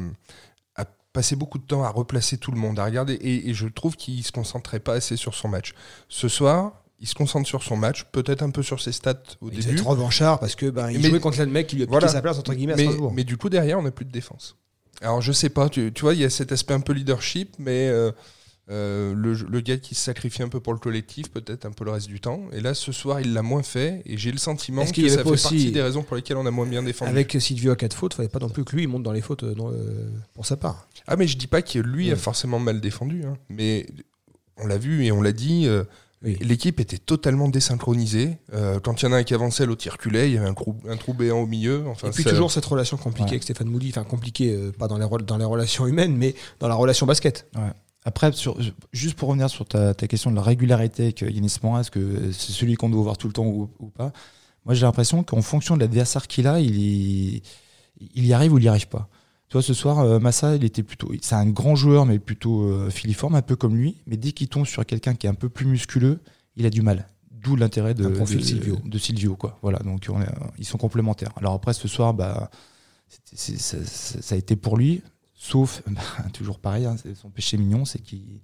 à 0.76 0.86
passer 1.12 1.36
beaucoup 1.36 1.58
de 1.58 1.63
temps 1.65 1.84
à 1.84 1.89
replacer 1.89 2.38
tout 2.38 2.52
le 2.52 2.60
monde, 2.60 2.80
à 2.80 2.86
regarder. 2.86 3.13
Et, 3.15 3.50
et 3.50 3.54
je 3.54 3.67
trouve 3.67 3.96
qu'il 3.98 4.24
se 4.24 4.32
concentrait 4.32 4.80
pas 4.80 4.93
assez 4.93 5.17
sur 5.17 5.34
son 5.36 5.48
match. 5.50 5.74
Ce 6.08 6.28
soir, 6.28 6.79
il 7.02 7.08
se 7.08 7.16
concentre 7.16 7.48
sur 7.48 7.64
son 7.64 7.78
match, 7.78 8.06
peut-être 8.12 8.42
un 8.44 8.50
peu 8.50 8.62
sur 8.64 8.82
ses 8.82 8.92
stats 8.92 9.22
au 9.42 9.50
Il 9.50 9.60
début. 9.60 9.74
était 9.78 9.82
revanchard 9.82 10.40
parce 10.40 10.56
que 10.56 10.70
ben, 10.70 10.90
il 10.92 11.00
Mais- 11.02 11.10
jouait 11.10 11.20
contre 11.20 11.40
le 11.40 11.46
mec 11.46 11.68
qui 11.68 11.76
lui 11.78 11.84
a 11.84 11.86
piqué 11.86 11.92
Voilà. 11.94 12.08
sa 12.10 12.22
place 12.22 12.38
entre 12.38 12.54
guillemets 12.54 12.74
à 12.74 13.12
mais, 13.14 13.24
du 13.24 13.38
coup, 13.38 13.50
derrière, 13.50 13.80
on 13.80 13.84
n'a 13.84 13.92
plus 13.92 14.06
de 14.06 14.12
défense. 14.12 14.58
Alors, 15.02 15.22
je 15.22 15.32
sais 15.32 15.50
pas, 15.50 15.70
tu, 15.70 15.92
tu 15.94 16.02
vois, 16.02 16.14
il 16.14 16.20
y 16.20 16.26
a 16.26 16.30
cet 16.30 16.52
aspect 16.52 16.74
un 16.74 16.82
peu 16.82 16.92
leadership, 16.92 17.56
mais 17.58 17.88
euh, 17.88 18.12
euh, 18.70 19.14
le, 19.16 19.32
le 19.34 19.62
gars 19.62 19.78
qui 19.78 19.96
se 19.96 20.02
sacrifie 20.02 20.44
un 20.44 20.50
peu 20.50 20.60
pour 20.60 20.74
le 20.74 20.80
collectif, 20.80 21.32
peut-être 21.32 21.66
un 21.66 21.72
peu 21.72 21.86
le 21.86 21.92
reste 21.92 22.08
du 22.10 22.20
temps. 22.20 22.42
Et 22.52 22.60
là, 22.60 22.74
ce 22.74 22.92
soir, 22.92 23.22
il 23.22 23.32
l'a 23.34 23.42
moins 23.42 23.64
fait, 23.64 24.02
et 24.06 24.18
j'ai 24.18 24.32
le 24.34 24.38
sentiment 24.38 24.86
que 24.86 25.08
ça 25.08 25.24
fait 25.24 25.30
aussi- 25.30 25.44
partie 25.44 25.72
des 25.72 25.82
raisons 25.82 26.04
pour 26.04 26.18
lesquelles 26.18 26.36
on 26.36 26.46
a 26.46 26.52
moins 26.52 26.66
bien 26.68 26.84
défendu. 26.84 27.10
Avec 27.12 27.36
Silvio 27.40 27.72
à 27.72 27.76
4 27.78 27.94
fautes, 27.96 28.14
fallait 28.14 28.28
pas 28.28 28.40
non 28.40 28.50
plus 28.50 28.66
que 28.66 28.76
lui 28.76 28.84
il 28.84 28.88
monte 28.90 29.04
dans 29.04 29.14
les 29.14 29.22
fautes 29.22 29.44
euh, 29.44 29.56
dans, 29.56 29.72
euh, 29.72 30.10
pour 30.34 30.46
sa 30.46 30.58
part. 30.58 30.90
Ah, 31.08 31.16
mais 31.16 31.28
je 31.28 31.38
dis 31.38 31.48
pas 31.48 31.62
que 31.62 31.80
lui 31.80 32.12
a 32.12 32.18
forcément 32.18 32.60
mal 32.60 32.82
défendu, 32.82 33.24
hein. 33.26 33.38
mais 33.48 33.88
on 34.58 34.68
l'a 34.68 34.78
vu 34.78 35.06
et 35.06 35.14
on 35.14 35.22
l'a 35.22 35.32
dit. 35.32 35.66
Euh, 36.23 36.27
Oui. 36.27 36.38
L'équipe 36.41 36.79
était 36.79 36.97
totalement 36.97 37.47
désynchronisée. 37.47 38.38
Euh, 38.53 38.79
quand 38.79 39.01
il 39.01 39.05
y 39.05 39.08
en 39.08 39.13
a 39.13 39.17
un 39.17 39.23
qui 39.23 39.34
avançait, 39.34 39.65
l'autre 39.65 39.84
il 39.86 39.89
reculait. 39.89 40.29
Il 40.29 40.36
y 40.36 40.38
avait 40.38 40.47
un 40.49 40.53
trou, 40.53 40.75
un 40.88 40.97
trou 40.97 41.13
béant 41.13 41.39
au 41.39 41.45
milieu. 41.45 41.86
Enfin, 41.88 42.08
Et 42.10 42.12
puis 42.12 42.23
ça- 42.23 42.29
toujours 42.32 42.51
cette 42.51 42.65
relation 42.65 42.97
compliquée 42.97 43.23
Ouais. 43.23 43.29
avec 43.36 43.43
Stéphane 43.43 43.67
Mouli, 43.69 43.89
enfin 43.89 44.03
compliquée, 44.03 44.53
euh, 44.53 44.71
pas 44.71 44.88
dans 44.88 44.97
les, 44.97 45.08
dans 45.25 45.38
les 45.38 45.45
relations 45.45 45.88
humaines, 45.88 46.15
mais 46.17 46.36
dans 46.60 46.67
la 46.67 46.75
relation 46.75 47.05
basket. 47.05 47.47
Après, 48.05 48.32
sur, 48.32 48.58
juste 48.93 49.15
pour 49.15 49.27
revenir 49.29 49.49
sur 49.49 49.65
ta, 49.65 49.93
ta 49.93 50.08
question 50.08 50.32
de 50.32 50.36
la 50.36 50.41
régularité 50.41 51.03
avec 51.03 51.21
Yanis 51.21 51.55
Morin, 51.63 51.82
est-ce 51.82 51.91
que 51.91 52.32
c'est 52.32 52.53
celui 52.53 52.75
qu'on 52.75 52.89
doit 52.89 53.01
voir 53.03 53.17
tout 53.17 53.27
le 53.27 53.34
temps 53.34 53.45
ou, 53.45 53.69
ou 53.79 53.88
pas? 53.89 54.12
Moi, 54.65 54.73
j'ai 54.73 54.86
l'impression 54.86 55.23
qu'en 55.23 55.41
fonction 55.41 55.75
de 55.75 55.82
l'adversaire 55.82 56.27
qu'il 56.27 56.47
a, 56.47 56.60
il 56.60 56.77
y, 56.79 57.41
il 58.15 58.25
y 58.25 58.34
arrive 58.34 58.53
ou 58.53 58.58
il 58.58 58.62
n'y 58.62 58.67
arrive 58.67 58.88
pas. 58.88 59.10
Tu 59.50 59.54
vois, 59.54 59.64
ce 59.64 59.74
soir, 59.74 60.00
euh, 60.00 60.20
Massa, 60.20 60.56
il 60.56 60.64
était 60.64 60.84
plutôt, 60.84 61.12
c'est 61.22 61.34
un 61.36 61.48
grand 61.48 61.76
joueur, 61.76 62.06
mais 62.06 62.20
plutôt 62.20 62.64
euh, 62.64 62.90
filiforme, 62.92 63.34
un 63.36 63.42
peu 63.42 63.56
comme 63.56 63.76
lui. 63.76 63.98
Mais 64.06 64.16
dès 64.16 64.32
qu'il 64.32 64.48
tombe 64.48 64.66
sur 64.68 64.86
quelqu'un 64.86 65.16
qui 65.16 65.26
est 65.26 65.30
un 65.30 65.34
peu 65.34 65.50
plus 65.50 65.66
musculeux, 65.66 66.20
il 66.56 66.66
a 66.68 66.70
du 66.70 66.82
mal. 66.84 67.08
D'où 67.32 67.56
l'intérêt 67.56 67.94
de, 67.96 68.04
de, 68.10 68.26
Silvio. 68.26 68.78
de 68.86 68.98
Silvio, 69.00 69.36
quoi. 69.36 69.58
Voilà, 69.64 69.80
donc 69.80 70.06
on 70.10 70.22
est- 70.22 70.28
ils 70.60 70.66
sont 70.66 70.78
complémentaires. 70.78 71.32
Alors 71.38 71.54
après, 71.54 71.74
ce 71.74 71.88
soir, 71.88 72.14
bah, 72.14 72.52
ça, 73.08 73.54
ça- 73.58 73.86
ça 74.22 74.36
a 74.36 74.38
été 74.38 74.56
pour 74.56 74.78
lui, 74.78 75.02
sauf, 75.34 75.82
bah, 75.88 76.02
toujours 76.34 76.60
pareil, 76.60 76.86
hein, 76.86 76.96
son 77.16 77.30
péché 77.32 77.58
mignon, 77.58 77.86
c'est 77.86 78.00
qu'il 78.00 78.42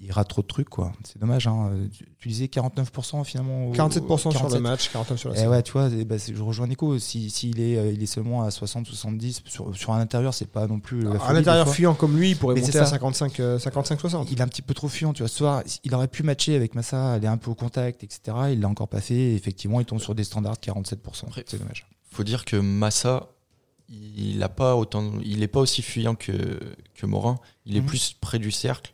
il 0.00 0.10
rate 0.12 0.28
trop 0.28 0.42
de 0.42 0.46
trucs, 0.46 0.68
quoi. 0.68 0.92
C'est 1.04 1.18
dommage. 1.18 1.46
Hein. 1.46 1.70
Tu, 1.92 2.06
tu 2.18 2.28
disais 2.28 2.46
49% 2.46 3.24
finalement. 3.24 3.68
au- 3.68 3.72
47% 3.72 4.18
sur 4.18 4.30
le 4.30 4.34
47. 4.34 4.60
match, 4.60 4.90
49% 4.90 5.16
sur 5.16 5.28
la 5.30 5.34
Eh 5.34 5.38
saison. 5.38 5.50
ouais, 5.50 5.62
tu 5.62 5.72
vois, 5.72 5.88
eh 5.92 6.04
ben, 6.04 6.18
je 6.18 6.42
rejoins 6.42 6.66
Nico. 6.66 6.98
S'il 6.98 7.30
si, 7.30 7.48
s'il 7.50 7.60
est, 7.60 7.76
euh, 7.76 7.92
il 7.92 8.02
est 8.02 8.06
seulement 8.06 8.42
à 8.42 8.48
60-70 8.50 9.42
sur, 9.46 9.74
sur 9.76 9.92
un 9.92 10.00
intérieur, 10.00 10.34
c'est 10.34 10.50
pas 10.50 10.66
non 10.66 10.80
plus. 10.80 11.04
des 11.04 11.18
fois. 11.18 11.66
fuyant 11.66 11.94
comme 11.94 12.16
lui, 12.16 12.30
il 12.30 12.36
pourrait 12.36 12.54
Mais 12.54 12.60
monter 12.62 12.78
à 12.78 12.84
ça. 12.84 12.90
55, 12.92 13.40
euh, 13.40 13.58
55-60. 13.58 14.26
Il 14.30 14.38
est 14.38 14.42
un 14.42 14.48
petit 14.48 14.62
peu 14.62 14.74
trop 14.74 14.88
fuyant, 14.88 15.12
tu 15.12 15.22
vois. 15.22 15.28
Ce 15.28 15.36
soir, 15.36 15.62
il 15.84 15.94
aurait 15.94 16.08
pu 16.08 16.22
matcher 16.22 16.56
avec 16.56 16.74
Massa, 16.74 17.12
aller 17.12 17.26
un 17.28 17.36
peu 17.36 17.50
au 17.50 17.54
contact, 17.54 18.02
etc. 18.04 18.36
Il 18.52 18.60
l'a 18.60 18.68
encore 18.68 18.88
pas 18.88 19.00
fait. 19.00 19.14
Et 19.14 19.34
effectivement, 19.34 19.80
il 19.80 19.86
tombe 19.86 20.00
sur 20.00 20.14
des 20.14 20.24
standards 20.24 20.56
47%. 20.60 21.26
Après, 21.26 21.44
C'est 21.46 21.58
dommage. 21.58 21.86
faut 22.10 22.24
dire 22.24 22.44
que 22.44 22.56
Massa, 22.56 23.28
il 23.88 24.42
a 24.42 24.48
pas 24.48 24.74
autant, 24.74 25.12
il 25.24 25.42
est 25.42 25.48
pas 25.48 25.60
aussi 25.60 25.82
fuyant 25.82 26.14
que, 26.16 26.58
que 26.94 27.06
Morin. 27.06 27.38
Il 27.66 27.76
est 27.76 27.80
Mhm. 27.80 27.86
plus 27.86 28.14
près 28.20 28.38
du 28.38 28.50
cercle 28.50 28.92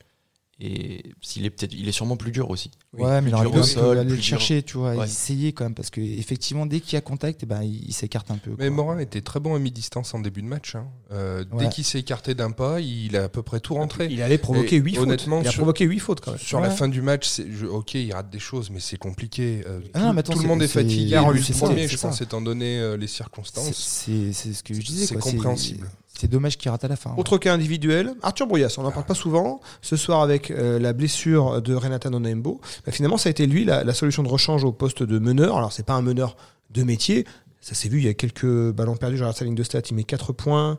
et 0.64 1.03
s'il 1.20 1.44
est 1.44 1.51
peut-être, 1.51 1.75
il 1.75 1.88
est 1.88 1.92
sûrement 1.92 2.16
plus 2.16 2.31
dur 2.31 2.48
aussi. 2.51 2.70
Oui, 2.94 3.03
ouais, 3.05 3.20
mais 3.20 3.31
il 3.31 3.37
plus 3.37 3.46
aurait 3.46 3.62
sol, 3.64 3.98
aller 3.98 4.11
le 4.11 4.16
dur. 4.16 4.25
chercher, 4.25 4.62
tu 4.62 4.79
vois, 4.79 4.94
Ouais. 4.94 5.07
essayer 5.07 5.53
quand 5.53 5.64
même, 5.64 5.75
parce 5.75 5.90
que 5.90 6.01
effectivement, 6.01 6.66
dès 6.66 6.81
qu'il 6.81 6.94
y 6.94 6.96
a 6.96 7.01
contact, 7.01 7.40
eh 7.42 7.46
ben, 7.46 7.62
il, 7.62 7.85
il 7.88 7.92
s'écarte 7.92 8.31
un 8.31 8.37
peu. 8.37 8.51
Mais 8.59 8.68
quoi. 8.68 8.77
Morin 8.77 8.98
était 8.98 9.20
très 9.22 9.40
bon 9.40 9.55
à 9.55 9.59
mi-distance 9.59 10.14
en 10.14 10.20
début 10.20 10.42
de 10.42 10.46
match. 10.46 10.75
hein. 10.77 10.87
Euh, 11.11 11.44
Dès 11.59 11.68
qu'il 11.68 11.85
s'est 11.85 11.98
écarté 11.98 12.35
d'un 12.35 12.51
pas, 12.53 12.81
il 12.81 13.16
a 13.16 13.25
à 13.25 13.29
peu 13.29 13.42
près 13.42 13.61
tout 13.61 13.75
rentré. 13.75 14.07
Il 14.11 14.22
allait 14.22 14.38
provoquer 14.38 14.77
8 14.77 14.94
fautes. 14.94 15.05
honnêtement, 15.05 15.40
il 15.40 15.48
a 15.48 15.51
sur- 15.51 15.59
provoqué 15.61 15.85
8 15.85 15.98
fautes 15.98 16.20
quand 16.20 16.31
même. 16.33 16.40
Sur 16.40 16.61
la 16.61 16.70
fin 16.70 16.88
du 16.88 17.03
match, 17.03 17.40
je- 17.51 17.66
ok, 17.66 17.94
il 17.94 18.12
rate 18.12 18.31
des 18.31 18.38
choses, 18.38 18.70
mais 18.70 18.81
c'est 18.81 18.96
compliqué. 18.98 19.62
Euh, 19.66 19.81
Ah 19.94 19.98
tout, 20.01 20.05
non, 20.07 20.12
mais 20.12 20.20
attends, 20.20 20.33
tout 20.35 20.42
le 20.42 20.48
monde 20.48 20.62
est 20.62 20.68
c'est- 20.68 20.83
fatigué. 20.83 21.18
Lui, 21.33 21.40
le 21.40 21.55
premier, 21.59 21.88
je 21.88 21.96
pense, 21.96 22.20
étant 22.20 22.40
donné 22.40 22.79
euh, 22.79 22.96
les 22.96 23.07
circonstances. 23.07 23.72
C'est 23.75 24.33
ce 24.33 24.62
que 24.62 24.75
je 24.75 24.81
disais. 24.81 25.07
C'est 25.07 25.18
compréhensible. 25.18 25.88
C'est 26.22 26.28
dommage 26.28 26.56
qu'il 26.56 26.70
rate 26.70 26.85
à 26.85 26.88
la 26.88 26.94
fin. 26.94 27.12
Autre 27.16 27.37
cas 27.37 27.52
individuel, 27.52 28.14
Arthur 28.22 28.46
Brouillas, 28.46 28.76
on 28.78 28.82
n'en 28.82 28.92
parle 28.92 29.06
pas 29.06 29.14
souvent. 29.14 29.61
Ce 29.80 29.96
soir, 29.96 30.22
avec 30.22 30.52
euh, 30.52 30.78
la 30.78 30.92
blessure 30.92 31.61
de 31.61 31.74
Renata 31.74 32.11
Nonaimbo, 32.11 32.61
bah, 32.87 32.92
finalement, 32.92 33.16
ça 33.16 33.28
a 33.28 33.30
été 33.30 33.44
lui 33.44 33.64
la, 33.64 33.92
solution 33.92 34.22
de 34.22 34.28
rechange 34.28 34.62
au 34.62 34.70
poste 34.70 35.02
de 35.02 35.18
meneur. 35.18 35.56
Alors, 35.56 35.72
c'est 35.72 35.85
pas 35.85 35.94
un 35.94 36.02
meneur 36.02 36.37
de 36.70 36.85
métier. 36.85 37.26
Ça 37.61 37.74
s'est 37.74 37.88
vu, 37.88 37.98
il 37.98 38.04
y 38.04 38.08
a 38.08 38.14
quelques 38.14 38.70
ballons 38.70 38.94
perdus. 38.94 39.16
Regarde 39.16 39.37
sa 39.37 39.44
ligne 39.44 39.56
de 39.56 39.64
stats, 39.64 39.80
il 39.90 39.96
met 39.96 40.04
4 40.04 40.32
points. 40.32 40.78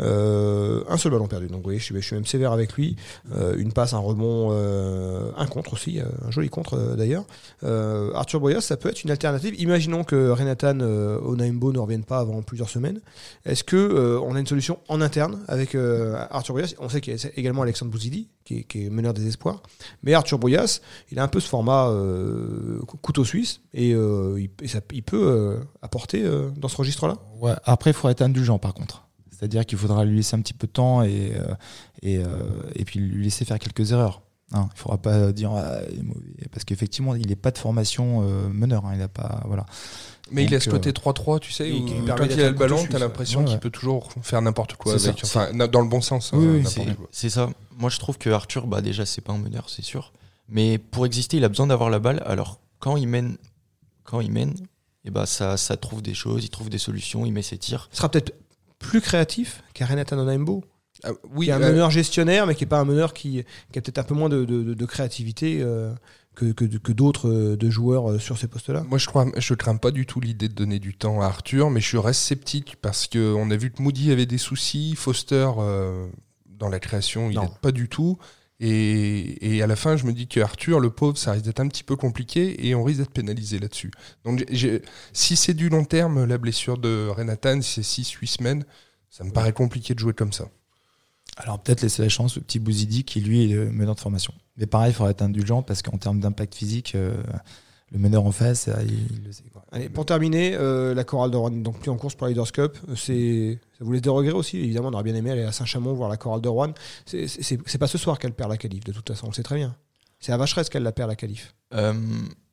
Euh, 0.00 0.82
un 0.88 0.96
seul 0.96 1.12
ballon 1.12 1.26
perdu. 1.26 1.46
Donc, 1.48 1.58
vous 1.58 1.64
voyez, 1.64 1.78
je 1.78 1.84
suis, 1.84 1.94
je 1.94 2.00
suis 2.00 2.14
même 2.14 2.26
sévère 2.26 2.52
avec 2.52 2.72
lui. 2.74 2.96
Euh, 3.34 3.56
une 3.56 3.72
passe, 3.72 3.92
un 3.92 3.98
rebond, 3.98 4.48
euh, 4.52 5.30
un 5.36 5.46
contre 5.46 5.74
aussi, 5.74 6.00
un 6.00 6.30
joli 6.30 6.48
contre 6.48 6.96
d'ailleurs. 6.96 7.24
Arthur 7.62 8.40
Boyas, 8.40 8.62
ça 8.62 8.76
peut 8.76 8.88
être 8.88 9.04
une 9.04 9.10
alternative. 9.10 9.54
Imaginons 9.60 10.04
que 10.04 10.30
Renatan 10.30 10.80
Onaimbo 10.80 11.72
ne 11.72 11.78
revienne 11.78 12.04
pas 12.04 12.18
avant 12.18 12.42
plusieurs 12.42 12.68
semaines. 12.68 13.00
Est-ce 13.44 13.64
que 13.64 14.18
on 14.22 14.34
a 14.34 14.40
une 14.40 14.46
solution 14.46 14.78
en 14.88 15.00
interne 15.00 15.40
avec 15.48 15.74
Arthur 15.74 16.54
Boyas? 16.54 16.74
On 16.78 16.88
sait 16.88 17.00
qu'il 17.00 17.14
y 17.14 17.16
a 17.16 17.30
également 17.36 17.62
Alexandre 17.62 17.90
Bouzidi, 17.90 18.28
qui 18.44 18.66
est, 18.74 18.90
meneur 18.90 19.14
des 19.14 19.26
espoirs. 19.26 19.62
Mais 20.02 20.14
Arthur 20.14 20.38
Boyas, 20.38 20.80
il 21.10 21.18
a 21.18 21.22
un 21.22 21.28
peu 21.28 21.40
ce 21.40 21.48
format 21.48 21.92
couteau 23.02 23.24
suisse 23.24 23.60
et, 23.74 23.90
il, 23.90 25.02
peut 25.02 25.58
apporter 25.82 26.24
dans 26.56 26.68
ce 26.68 26.76
registre-là? 26.76 27.16
Ouais, 27.40 27.52
après, 27.64 27.90
il 27.90 27.94
faudra 27.94 28.12
être 28.12 28.22
indulgent 28.22 28.58
par 28.58 28.74
contre. 28.74 29.04
C'est-à-dire 29.42 29.66
qu'il 29.66 29.76
faudra 29.76 30.04
lui 30.04 30.14
laisser 30.14 30.36
un 30.36 30.40
petit 30.40 30.54
peu 30.54 30.68
de 30.68 30.72
temps 30.72 31.02
et, 31.02 31.32
euh, 31.34 31.52
et, 32.00 32.18
euh, 32.18 32.26
et 32.76 32.84
puis 32.84 33.00
lui 33.00 33.24
laisser 33.24 33.44
faire 33.44 33.58
quelques 33.58 33.90
erreurs. 33.90 34.22
Hein, 34.52 34.68
il 34.70 34.74
ne 34.74 34.78
faudra 34.78 34.98
pas 34.98 35.32
dire 35.32 35.50
ah, 35.50 35.78
il 35.92 35.98
est 35.98 36.02
mauvais. 36.04 36.20
parce 36.52 36.64
qu'effectivement 36.64 37.16
il 37.16 37.26
n'est 37.26 37.34
pas 37.34 37.50
de 37.50 37.58
formation 37.58 38.22
euh, 38.22 38.48
meneur. 38.48 38.86
hein, 38.86 38.92
il 38.94 39.02
a 39.02 39.08
pas 39.08 39.42
voilà. 39.46 39.66
Mais 40.30 40.44
il 40.44 40.54
a 40.54 40.60
ce 40.60 40.70
côté 40.70 40.92
3-3, 40.92 41.40
tu 41.40 41.50
sais, 41.50 41.72
où 41.72 41.84
quand 41.84 42.04
permet 42.04 42.26
il 42.32 42.40
a 42.40 42.50
le 42.50 42.54
ballon, 42.56 42.76
t'as 42.76 42.82
suisse, 42.86 43.00
l'impression 43.00 43.40
ouais. 43.40 43.46
qu'il 43.46 43.58
peut 43.58 43.70
toujours 43.70 44.10
faire 44.22 44.40
n'importe 44.42 44.76
quoi 44.76 44.94
avec. 44.94 45.24
Enfin, 45.24 45.52
dans 45.52 45.80
le 45.80 45.88
bon 45.88 46.00
sens. 46.00 46.30
Oui, 46.32 46.46
hein, 46.46 46.62
oui, 46.64 46.94
C'est- 47.10 47.30
ça. 47.30 47.50
Moi, 47.76 47.90
je 47.90 47.98
trouve 47.98 48.16
que 48.16 48.30
Arthur, 48.30 48.68
bah, 48.68 48.80
déjà, 48.80 49.04
c'est 49.04 49.20
pas 49.22 49.32
un 49.32 49.38
meneur, 49.38 49.68
c'est 49.68 49.82
sûr. 49.82 50.12
Mais 50.48 50.78
pour 50.78 51.04
exister, 51.04 51.38
il 51.38 51.44
a 51.44 51.48
besoin 51.48 51.66
d'avoir 51.66 51.90
la 51.90 51.98
balle. 51.98 52.22
Alors, 52.24 52.60
quand 52.78 52.96
il 52.96 53.08
mène, 53.08 53.36
quand 54.04 54.20
il 54.20 54.30
mène, 54.30 54.54
et 55.04 55.10
bah, 55.10 55.26
ça, 55.26 55.56
ça 55.56 55.76
trouve 55.76 56.00
des 56.00 56.14
choses, 56.14 56.44
il 56.44 56.48
trouve 56.50 56.70
des 56.70 56.78
solutions, 56.78 57.26
il 57.26 57.32
met 57.32 57.42
ses 57.42 57.58
tirs. 57.58 57.88
Il 57.92 57.96
sera 57.96 58.08
peut-être 58.08 58.32
plus 58.92 59.00
créatif 59.00 59.62
Renatan 59.80 60.18
Onaimbo, 60.18 60.62
Ah, 61.02 61.10
qui 61.10 61.16
oui, 61.34 61.48
est 61.48 61.52
un 61.52 61.60
euh, 61.62 61.70
meneur 61.72 61.90
gestionnaire, 61.90 62.46
mais 62.46 62.54
qui 62.54 62.62
n'est 62.64 62.68
pas 62.68 62.78
un 62.78 62.84
meneur 62.84 63.12
qui, 63.14 63.42
qui 63.72 63.78
a 63.78 63.82
peut-être 63.82 63.98
un 63.98 64.04
peu 64.04 64.14
moins 64.14 64.28
de, 64.28 64.44
de- 64.44 64.62
de- 64.62 64.74
de 64.74 64.86
créativité 64.86 65.58
euh, 65.62 65.92
que, 66.36 66.52
que, 66.52 66.64
que 66.64 66.92
d'autres 66.92 67.28
euh, 67.28 67.56
de 67.56 67.68
joueurs 67.70 68.20
sur 68.20 68.38
ces 68.38 68.46
postes-là. 68.48 68.84
Moi, 68.88 68.98
je 68.98 69.06
crois, 69.06 69.26
je 69.36 69.54
crains 69.54 69.76
pas 69.76 69.90
du 69.90 70.06
tout 70.06 70.20
l'idée 70.20 70.48
de 70.48 70.54
donner 70.54 70.78
du 70.78 70.94
temps 70.94 71.20
à 71.20 71.26
Arthur, 71.26 71.70
mais 71.70 71.80
je 71.80 71.96
reste 71.96 72.20
sceptique 72.20 72.76
parce 72.80 73.06
que 73.08 73.34
on 73.34 73.50
a 73.50 73.56
vu 73.56 73.70
que 73.72 73.82
Moody 73.82 74.12
avait 74.12 74.26
des 74.26 74.38
soucis, 74.38 74.94
Foster 74.94 75.50
euh, 75.58 76.06
dans 76.46 76.68
la 76.68 76.78
création, 76.78 77.28
il 77.30 77.38
n'aide 77.40 77.58
pas 77.60 77.72
du 77.72 77.88
tout. 77.88 78.18
Et, 78.64 79.56
et 79.56 79.60
à 79.60 79.66
la 79.66 79.74
fin, 79.74 79.96
je 79.96 80.06
me 80.06 80.12
dis 80.12 80.28
que 80.28 80.38
Arthur, 80.38 80.78
le 80.78 80.90
pauvre, 80.90 81.18
ça 81.18 81.32
risque 81.32 81.46
d'être 81.46 81.58
un 81.58 81.66
petit 81.66 81.82
peu 81.82 81.96
compliqué 81.96 82.64
et 82.64 82.76
on 82.76 82.84
risque 82.84 83.00
d'être 83.00 83.10
pénalisé 83.10 83.58
là-dessus. 83.58 83.90
Donc, 84.24 84.46
si 85.12 85.34
c'est 85.34 85.52
du 85.52 85.68
long 85.68 85.84
terme, 85.84 86.24
la 86.24 86.38
blessure 86.38 86.78
de 86.78 87.08
Renatan, 87.08 87.60
c'est 87.60 87.80
6-8 87.80 88.26
semaines, 88.26 88.64
ça 89.10 89.24
me 89.24 89.32
paraît 89.32 89.52
compliqué 89.52 89.94
de 89.94 89.98
jouer 89.98 90.12
comme 90.12 90.32
ça. 90.32 90.46
Alors 91.38 91.60
peut-être 91.60 91.80
laisser 91.80 92.02
la 92.02 92.08
chance 92.08 92.36
au 92.36 92.40
petit 92.40 92.60
Bouzidi 92.60 93.02
qui 93.02 93.20
lui 93.20 93.44
est 93.44 93.54
le 93.54 93.72
meneur 93.72 93.96
de 93.96 94.00
formation. 94.00 94.32
Mais 94.56 94.66
pareil, 94.66 94.92
il 94.92 94.94
faudra 94.94 95.10
être 95.10 95.22
indulgent 95.22 95.62
parce 95.62 95.82
qu'en 95.82 95.98
termes 95.98 96.20
d'impact 96.20 96.54
physique, 96.54 96.94
euh, 96.94 97.20
le 97.92 97.98
meneur 97.98 98.24
en 98.24 98.32
face, 98.32 98.68
euh, 98.68 98.74
il, 98.82 99.18
il 99.18 99.24
le 99.24 99.32
sait. 99.32 99.44
Quoi. 99.52 99.64
Allez, 99.70 99.88
pour 99.88 100.06
terminer, 100.06 100.54
euh, 100.54 100.94
la 100.94 101.04
chorale 101.04 101.30
de 101.30 101.36
Rouen, 101.36 101.50
donc 101.50 101.78
plus 101.80 101.90
en 101.90 101.96
course 101.96 102.14
pour 102.14 102.26
la 102.26 102.30
Leaders 102.30 102.50
Cup, 102.50 102.76
euh, 102.88 102.96
c'est, 102.96 103.60
ça 103.78 103.84
vous 103.84 103.92
laisse 103.92 104.02
des 104.02 104.10
regrets 104.10 104.32
aussi. 104.32 104.58
Évidemment, 104.58 104.88
on 104.88 104.94
aurait 104.94 105.02
bien 105.02 105.14
aimé 105.14 105.30
aller 105.30 105.42
à 105.42 105.52
Saint-Chamond 105.52 105.92
voir 105.92 106.08
la 106.08 106.16
chorale 106.16 106.40
de 106.40 106.48
Rouen. 106.48 106.72
C'est, 107.04 107.78
pas 107.78 107.86
ce 107.86 107.98
soir 107.98 108.18
qu'elle 108.18 108.32
perd 108.32 108.50
la 108.50 108.56
qualif, 108.56 108.84
de 108.84 108.92
toute 108.92 109.08
façon, 109.08 109.26
on 109.26 109.30
le 109.30 109.34
sait 109.34 109.42
très 109.42 109.56
bien. 109.56 109.76
C'est 110.20 110.32
à 110.32 110.36
Vacheresse 110.36 110.70
qu'elle 110.70 110.84
la 110.84 110.92
perd 110.92 111.10
la 111.10 111.16
qualif. 111.16 111.54
Euh, 111.74 111.92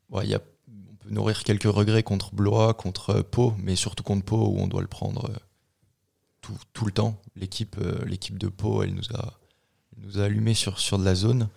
ouais, 0.10 0.26
il 0.26 0.30
y 0.30 0.36
a, 0.36 0.42
on 0.68 0.96
peut 0.96 1.10
nourrir 1.10 1.44
quelques 1.44 1.64
regrets 1.64 2.04
contre 2.04 2.36
Blois, 2.36 2.74
contre 2.74 3.22
Pau, 3.22 3.54
mais 3.64 3.76
surtout 3.76 4.04
contre 4.04 4.26
Pau 4.26 4.48
où 4.48 4.60
on 4.60 4.68
doit 4.68 4.82
le 4.82 4.88
prendre 4.88 5.32
tout, 6.42 6.58
tout 6.74 6.86
le 6.86 6.92
temps. 6.92 7.22
L'équipe, 7.36 7.78
l'équipe 8.06 8.38
de 8.38 8.48
Pau, 8.48 8.84
elle 8.84 8.94
nous 8.94 9.12
a, 9.14 9.40
elle 9.96 10.04
nous 10.04 10.20
a 10.20 10.24
allumé 10.24 10.54
sur, 10.54 10.80
sur 10.80 10.98
de 10.98 11.06
la 11.06 11.16
zone 11.16 11.48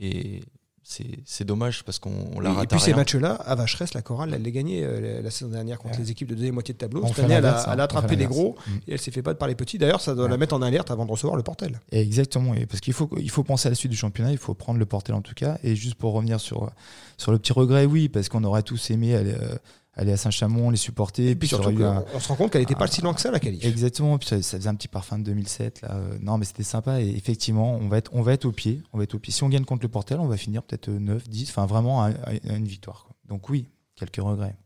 et 0.00 0.42
c'est, 0.84 1.06
c'est 1.24 1.44
dommage 1.44 1.84
parce 1.84 1.98
qu'on 1.98 2.10
on 2.34 2.40
la 2.40 2.50
Et, 2.62 2.66
puis 2.66 2.76
à 2.76 2.80
ces 2.80 2.92
matchs-là, 2.92 3.34
à 3.34 3.54
Vacheresse, 3.54 3.94
la 3.94 4.02
chorale, 4.02 4.32
elle 4.34 4.42
les 4.42 4.50
gagnait 4.52 4.82
euh, 4.82 5.16
la, 5.16 5.22
la 5.22 5.30
saison 5.30 5.50
dernière 5.50 5.78
contre 5.78 5.94
Ouais. 5.94 6.04
les 6.04 6.10
équipes 6.10 6.28
de 6.28 6.34
deuxième 6.34 6.54
moitié 6.54 6.74
de 6.74 6.78
tableau. 6.78 7.02
On 7.02 7.06
Cette 7.06 7.16
fait 7.16 7.22
année, 7.22 7.34
elle 7.34 7.44
a, 7.44 7.48
l'inverse, 7.48 7.68
hein. 7.68 7.70
elle 7.74 7.80
a 7.80 7.84
attrapé 7.84 8.16
les 8.16 8.26
gros 8.26 8.56
Mm. 8.66 8.70
et 8.88 8.92
elle 8.94 9.00
s'est 9.00 9.10
fait 9.12 9.22
pas 9.22 9.34
par 9.34 9.46
les 9.48 9.54
petits. 9.54 9.78
D'ailleurs, 9.78 10.00
ça 10.00 10.14
doit 10.14 10.28
la 10.28 10.36
mettre 10.36 10.54
en 10.54 10.62
alerte 10.62 10.90
avant 10.90 11.06
de 11.06 11.10
recevoir 11.12 11.36
le 11.36 11.42
portel. 11.42 11.80
Et 11.92 12.00
Exactement, 12.00 12.52
et 12.54 12.66
parce 12.66 12.80
qu'il 12.80 12.92
faut, 12.92 13.08
il 13.18 13.30
faut 13.30 13.44
penser 13.44 13.68
à 13.68 13.70
la 13.70 13.74
suite 13.76 13.90
du 13.92 13.96
championnat, 13.96 14.32
il 14.32 14.38
faut 14.38 14.54
prendre 14.54 14.78
le 14.78 14.86
portel 14.86 15.14
en 15.14 15.22
tout 15.22 15.34
cas. 15.34 15.58
Et 15.62 15.76
juste 15.76 15.94
pour 15.94 16.12
revenir 16.14 16.40
sur, 16.40 16.70
sur 17.16 17.30
le 17.32 17.38
petit 17.38 17.52
regret, 17.52 17.84
oui, 17.86 18.08
parce 18.08 18.28
qu'on 18.28 18.42
aurait 18.44 18.62
tous 18.64 18.90
aimé 18.90 19.14
aller, 19.14 19.32
euh, 19.40 19.56
aller 19.94 20.12
à 20.12 20.16
Saint-Chamond, 20.16 20.70
les 20.70 20.76
supporter. 20.76 21.28
Et 21.30 21.34
puis 21.36 21.48
surtout, 21.48 21.68
un- 21.84 22.04
on 22.14 22.20
se 22.20 22.28
rend 22.28 22.36
compte 22.36 22.52
qu'elle 22.52 22.62
n'était 22.62 22.74
pas 22.74 22.86
si 22.86 23.00
loin 23.02 23.12
que 23.14 23.20
ça, 23.20 23.30
la 23.30 23.38
qualif. 23.40 23.64
Exactement, 23.64 24.16
puis 24.18 24.28
ça, 24.28 24.40
ça 24.40 24.56
faisait 24.56 24.68
un 24.68 24.74
petit 24.74 24.88
parfum 24.88 25.18
de 25.18 25.24
2007. 25.24 25.82
Là. 25.82 25.92
Euh, 25.92 26.18
Non, 26.20 26.38
mais 26.38 26.44
c'était 26.44 26.62
sympa. 26.62 27.00
Et 27.00 27.08
effectivement, 27.10 27.74
on 27.74 27.88
va, 27.88 27.98
être, 27.98 28.10
on 28.14 28.22
va 28.22 28.32
être 28.32 28.44
au 28.46 28.52
pied. 28.52 28.82
On 28.92 28.98
va 28.98 29.04
être 29.04 29.14
au 29.14 29.18
pied. 29.18 29.32
Si 29.32 29.42
on 29.42 29.48
gagne 29.48 29.64
contre 29.64 29.82
le 29.82 29.88
Portel, 29.88 30.18
on 30.20 30.26
va 30.28 30.36
finir 30.36 30.62
peut-être 30.62 30.88
euh, 30.88 30.98
9, 30.98 31.28
10, 31.28 31.50
enfin 31.50 31.66
vraiment 31.66 32.02
à, 32.02 32.10
à 32.24 32.56
une 32.56 32.66
victoire. 32.66 33.04
quoi. 33.04 33.14
Donc 33.28 33.48
oui, 33.50 33.68
quelques 33.94 34.16
regrets. 34.16 34.56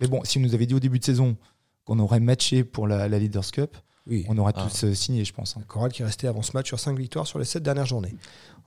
Mais 0.00 0.06
bon, 0.08 0.20
si 0.24 0.38
on 0.38 0.40
nous 0.42 0.54
avait 0.54 0.66
dit 0.66 0.74
au 0.74 0.80
début 0.80 0.98
de 0.98 1.04
saison 1.04 1.36
qu'on 1.84 1.98
aurait 2.00 2.20
matché 2.20 2.64
pour 2.64 2.86
la, 2.86 3.08
la 3.08 3.18
Leaders 3.18 3.50
Cup, 3.50 3.76
Oui. 4.08 4.24
on 4.28 4.36
aurait 4.38 4.52
Ah. 4.56 4.66
tous 4.68 4.84
euh, 4.84 4.94
signé, 4.94 5.24
je 5.24 5.32
pense. 5.32 5.54
hein. 5.56 5.60
La 5.60 5.66
chorale 5.66 5.92
qui 5.92 6.02
restait 6.02 6.26
avant 6.28 6.42
ce 6.42 6.52
match 6.54 6.66
sur 6.68 6.80
5 6.80 6.96
victoires 6.98 7.26
sur 7.26 7.38
les 7.38 7.44
7 7.44 7.62
dernières 7.62 7.86
journées. 7.86 8.14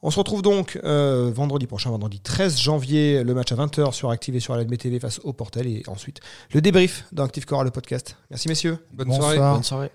On 0.03 0.09
se 0.11 0.17
retrouve 0.17 0.41
donc 0.41 0.79
euh, 0.83 1.31
vendredi 1.33 1.67
prochain, 1.67 1.89
vendredi 1.91 2.19
13 2.19 2.57
janvier, 2.59 3.23
le 3.23 3.33
match 3.35 3.51
à 3.51 3.55
20h 3.55 3.93
sur 3.93 4.09
Active 4.09 4.35
et 4.35 4.39
sur 4.39 4.55
la 4.55 4.65
TV 4.65 4.99
face 4.99 5.19
au 5.23 5.31
Portel 5.33 5.67
et 5.67 5.83
ensuite 5.87 6.19
le 6.53 6.61
débrief 6.61 7.05
dans 7.11 7.23
Active 7.25 7.45
Chorale, 7.45 7.65
le 7.65 7.71
podcast. 7.71 8.17
Merci 8.31 8.47
messieurs. 8.47 8.77
Bonne 8.93 9.09
Bonsoir. 9.09 9.33
soirée. 9.33 9.53
Bonne 9.53 9.63
soirée. 9.63 9.91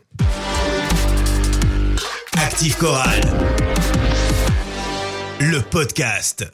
Active 2.39 2.77
Chorale. 2.77 3.21
Le 5.41 5.61
podcast. 5.61 6.47